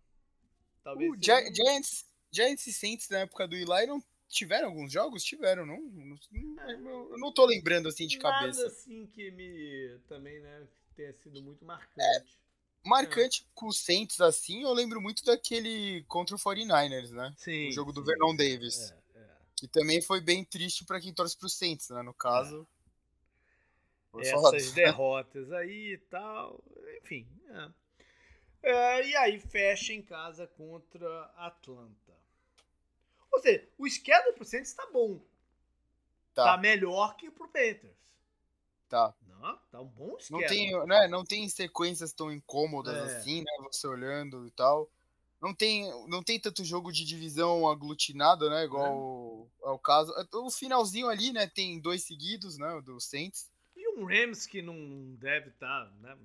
[0.84, 1.54] Talvez uh, seja...
[1.54, 5.24] Giants, Giants e Saints na época do Eli não tiveram alguns jogos?
[5.24, 5.82] Tiveram, não?
[5.82, 6.18] não
[7.12, 8.62] eu não tô lembrando assim de Nada cabeça.
[8.62, 12.00] Nada assim que me também, né, tenha sido muito marcante.
[12.00, 12.47] É
[12.88, 13.52] marcante é.
[13.54, 17.34] com o Saints assim, eu lembro muito daquele contra o 49ers, né?
[17.38, 17.70] Sim.
[17.70, 18.08] O jogo do sim.
[18.08, 18.92] Vernon Davis.
[18.92, 19.28] É, é.
[19.56, 22.02] Que também foi bem triste para quem torce pro Saints, né?
[22.02, 22.68] No caso.
[24.20, 26.64] Essas derrotas aí e tal.
[27.02, 27.28] Enfim.
[28.64, 28.72] É.
[28.72, 29.08] é.
[29.08, 32.18] e aí fecha em casa contra Atlanta.
[33.32, 35.22] Ou seja, o schedule pro Saints tá bom.
[36.34, 36.44] Tá.
[36.44, 37.98] tá melhor que pro Panthers.
[38.88, 39.14] Tá.
[39.40, 40.42] Não, tá um bom esquema.
[40.42, 43.18] Não tem, né, não tem sequências tão incômodas é.
[43.18, 43.52] assim, né?
[43.72, 44.90] Você olhando e tal.
[45.42, 48.66] Não tem, não tem tanto jogo de divisão aglutinado, né?
[48.66, 49.68] Igual é.
[49.68, 50.14] ao caso.
[50.34, 51.48] O finalzinho ali, né?
[51.48, 52.82] Tem dois seguidos, né?
[52.82, 53.52] Do Saints.
[53.76, 56.18] E um Rams que não deve estar, tá, né?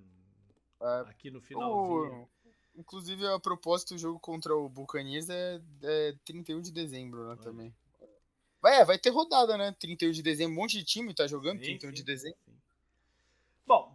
[0.81, 2.23] É, aqui no finalzinho.
[2.23, 2.29] O,
[2.75, 7.37] inclusive, a propósito, o jogo contra o Buccaneers é, é 31 de dezembro, né?
[7.43, 7.75] Também.
[8.63, 9.75] Vai, é, vai ter rodada, né?
[9.79, 10.53] 31 de dezembro.
[10.53, 12.39] Um monte de time tá jogando sim, 31 sim, de dezembro.
[12.47, 12.52] Sim.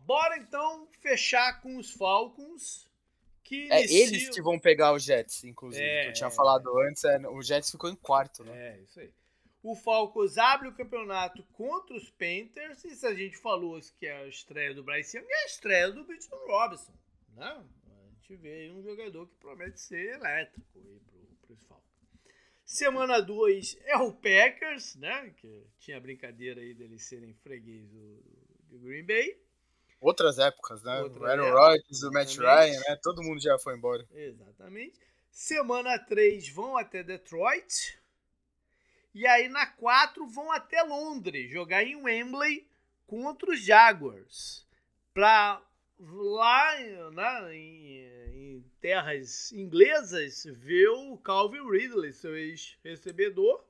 [0.07, 2.87] Bora então fechar com os Falcons.
[3.43, 5.83] Que é eles que vão pegar os Jets, inclusive.
[5.83, 8.69] É, que eu tinha falado antes, é, o Jets ficou em quarto, né?
[8.69, 9.11] É, isso aí.
[9.61, 12.85] O Falcons abre o campeonato contra os Panthers.
[12.85, 15.91] E se a gente falou que é a estreia do Bryce Young, é a estreia
[15.91, 16.93] do Bitson Robinson.
[17.35, 17.45] Né?
[17.45, 21.85] A gente vê aí um jogador que promete ser elétrico aí pro, pros Falcons.
[22.65, 25.33] Semana 2 é o Packers, né?
[25.35, 28.23] Que tinha a brincadeira aí deles serem freguês do,
[28.69, 29.46] do Green Bay.
[29.99, 31.01] Outras épocas, né?
[31.01, 32.95] Outra o Aaron Rodgers, o Matt Ryan, né?
[33.01, 34.05] Todo mundo já foi embora.
[34.13, 34.99] Exatamente.
[35.31, 37.99] Semana 3 vão até Detroit.
[39.13, 42.67] E aí na 4 vão até Londres, jogar em Wembley
[43.07, 44.67] contra os Jaguars.
[45.13, 45.61] Pra
[45.99, 46.79] lá
[47.11, 53.65] né, em, em, terras inglesas ver o Calvin Ridley, seu ex-recebedor.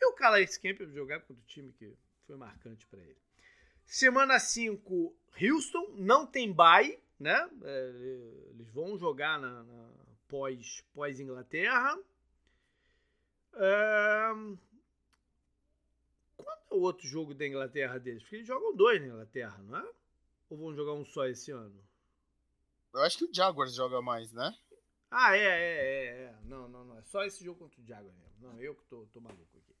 [0.00, 3.22] E o Calais Campbell jogar contra o time que foi marcante para ele.
[3.84, 7.48] Semana 5, Houston não tem bye, né?
[7.62, 9.90] É, eles vão jogar na, na
[10.28, 11.98] pós, pós Inglaterra.
[13.54, 14.32] É...
[16.36, 18.22] Qual é o outro jogo da Inglaterra deles?
[18.22, 19.92] Porque eles jogam dois na Inglaterra, não é?
[20.48, 21.78] Ou vão jogar um só esse ano?
[22.94, 24.54] Eu acho que o Jaguars joga mais, né?
[25.10, 26.34] Ah, é, é, é, é.
[26.44, 26.98] Não, não, não.
[26.98, 28.34] É só esse jogo contra o Jaguars mesmo.
[28.40, 29.76] Não, eu que tô, tô maluco aqui.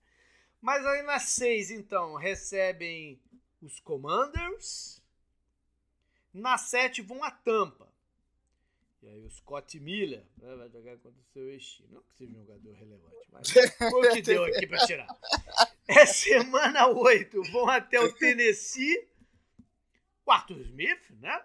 [0.60, 3.20] Mas aí na 6, então, recebem
[3.62, 5.02] os Commanders.
[6.32, 7.92] Na 7 vão a Tampa.
[9.02, 12.32] E aí o Scott Miller né, vai jogar contra o seu ex Não que seja
[12.32, 15.08] um jogador relevante, mas foi o que deu aqui para tirar.
[15.88, 17.42] É semana 8.
[17.50, 19.08] Vão até o Tennessee.
[20.24, 21.44] O Arthur Smith, né?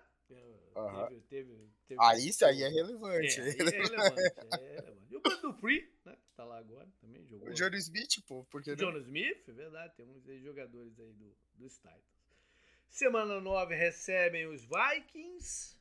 [0.75, 1.07] Uhum.
[1.07, 3.39] Teve, teve, teve, ah, isso aí é relevante.
[3.39, 3.93] É, é relevante,
[4.51, 5.07] é relevante.
[5.09, 6.15] E o Dupree, né?
[6.37, 7.49] Tá lá agora, também jogou.
[7.49, 8.45] O Jonas Smith, pô.
[8.51, 9.95] Porque o Jonas Smith, é verdade.
[9.95, 12.03] Temos aí jogadores aí do, dos Titans.
[12.87, 15.75] Semana 9 recebem os Vikings.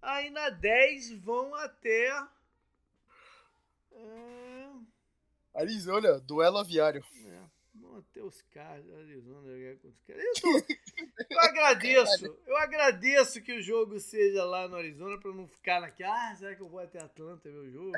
[0.00, 2.08] Aí na 10 vão até.
[3.92, 4.70] É...
[5.54, 7.04] Arizona, duelo aviário.
[7.92, 8.90] É, vão até os caras.
[8.90, 9.88] Arizona, eu, tô...
[11.30, 12.38] eu agradeço.
[12.46, 16.30] Eu agradeço que o jogo seja lá no Arizona para não ficar naquela.
[16.30, 17.92] Ah, será que eu vou até Atlanta ver o jogo?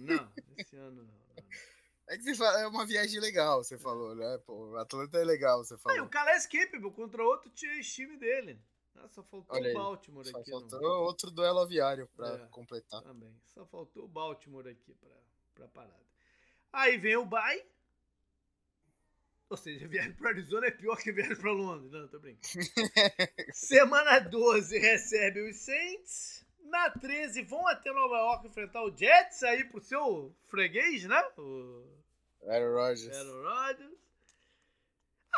[0.00, 1.20] Não, não esse ano não.
[2.08, 4.38] É que fala, é uma viagem legal, você falou, né?
[4.44, 5.96] Pô, Atlanta é legal, você falou.
[5.96, 8.60] Ah, o Calais Capable contra outro time dele.
[8.96, 10.50] Ah, só faltou Olha o Baltimore só aqui.
[10.50, 13.00] Só faltou outro duelo aviário pra é, completar.
[13.02, 13.32] Também.
[13.46, 14.92] Só faltou o Baltimore aqui
[15.54, 16.10] pra parada.
[16.72, 17.64] Aí vem o Bay.
[19.50, 21.90] Ou seja, viagem para Arizona é pior que viagem para Londres.
[21.90, 22.46] Não, tô brincando.
[23.52, 26.46] Semana 12 recebe os Saints.
[26.66, 31.20] Na 13 vão até Nova York enfrentar o Jets aí pro seu freguês, né?
[31.36, 31.84] O
[32.46, 33.16] Aaron Rodgers.
[33.16, 34.00] Aaron Rodgers.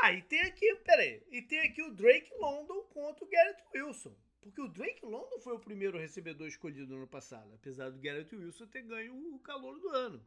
[0.02, 4.14] Ah, e tem aqui, peraí, e tem aqui o Drake London contra o Garrett Wilson.
[4.42, 8.34] Porque o Drake London foi o primeiro recebedor escolhido no ano passado, apesar do Garrett
[8.34, 10.26] Wilson ter ganho o calor do ano.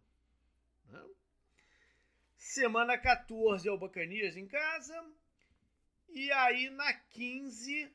[0.87, 1.03] Né?
[2.37, 4.93] Semana 14 é o Bacanias em casa.
[6.09, 7.91] E aí na 15 uh,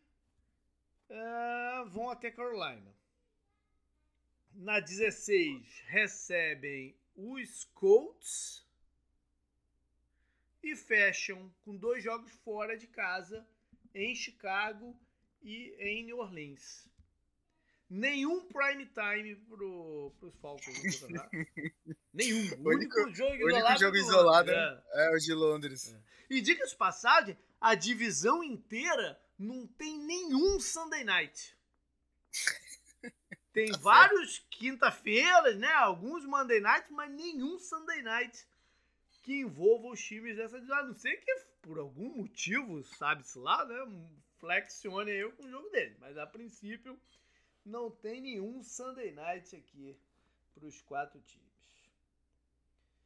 [1.09, 2.95] eh, vão até Carolina.
[4.53, 8.67] Na 16 recebem os Colts
[10.63, 13.47] e fecham com dois jogos fora de casa
[13.95, 14.99] em Chicago
[15.43, 16.89] e em New Orleans.
[17.89, 21.05] Nenhum prime time pro, pros Falcons
[22.13, 22.39] Nenhum.
[22.39, 24.83] O, o único, único, jogo isolado, único jogo isolado é.
[24.95, 25.11] é.
[25.15, 25.95] o de Londres.
[25.95, 26.01] É.
[26.29, 31.57] E diga-se passagem, a divisão inteira não tem nenhum Sunday night.
[33.53, 35.73] Tem tá vários quinta-feiras, né?
[35.73, 38.47] Alguns Monday night, mas nenhum Sunday night
[39.23, 43.77] que envolva os times dessa A não ser que por algum motivo, sabe-se lá, né?
[44.39, 45.97] Flexione eu com o jogo dele.
[46.01, 46.99] Mas a princípio
[47.65, 49.97] não tem nenhum Sunday Night aqui
[50.55, 51.50] para os quatro times.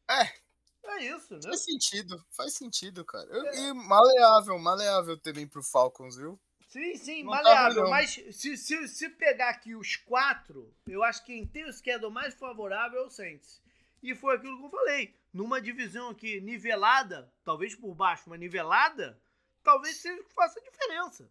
[0.09, 0.45] É.
[0.87, 1.41] É isso, né?
[1.43, 3.27] Faz sentido, faz sentido, cara.
[3.31, 3.59] É.
[3.61, 6.39] E maleável, maleável também pro Falcons, viu?
[6.69, 7.85] Sim, sim, não tá maleável.
[7.85, 11.73] Tá mas se, se, se pegar aqui os quatro, eu acho que quem tem o
[11.73, 13.63] schedule mais favorável é o Saints.
[14.03, 15.15] E foi aquilo que eu falei.
[15.33, 19.19] Numa divisão aqui nivelada, talvez por baixo, mas nivelada,
[19.63, 21.31] talvez seja o que faça diferença.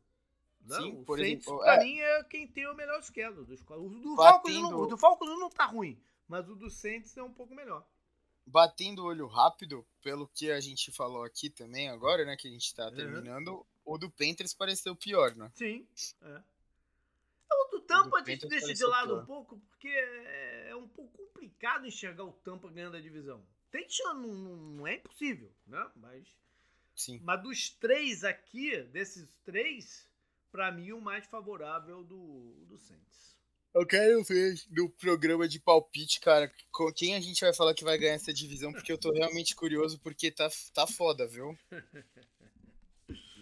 [0.66, 1.84] Não, Sim, o por Saints, exemplo, pra é...
[1.84, 3.46] mim, é quem tem o melhor schedule.
[3.46, 7.24] Dos, o do Falcons, não, do Falcons não tá ruim, mas o do Saints é
[7.24, 7.86] um pouco melhor.
[8.46, 12.52] Batendo o olho rápido, pelo que a gente falou aqui também agora, né, que a
[12.52, 12.96] gente tá uhum.
[12.96, 15.52] terminando, o do Panthers pareceu pior, né?
[15.56, 15.88] Sim,
[16.22, 16.42] é.
[17.52, 19.24] O do Tampa a gente deixa de lado pior.
[19.24, 23.46] um pouco, porque é, é um pouco complicado enxergar o Tampa ganhando a divisão.
[23.72, 25.92] Tem chance, não, não é impossível, né?
[25.96, 26.28] Mas,
[26.96, 27.20] Sim.
[27.24, 30.08] mas dos três aqui, desses três,
[30.52, 33.33] para mim o mais favorável do, do Saints.
[33.74, 36.52] Eu quero ver no programa de palpite, cara,
[36.96, 40.00] quem a gente vai falar que vai ganhar essa divisão, porque eu tô realmente curioso,
[40.00, 41.58] porque tá, tá foda, viu?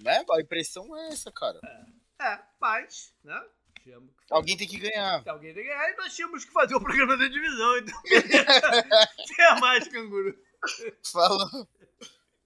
[0.01, 0.23] né?
[0.31, 1.59] A impressão é essa, cara.
[2.19, 3.41] É, é mas, né?
[4.29, 5.23] Alguém tem que ganhar.
[5.27, 7.77] Alguém tem que ganhar e nós tínhamos que fazer o programa da divisão.
[7.77, 8.01] Então,
[9.33, 10.37] até mais, canguru.
[11.11, 11.67] Falou.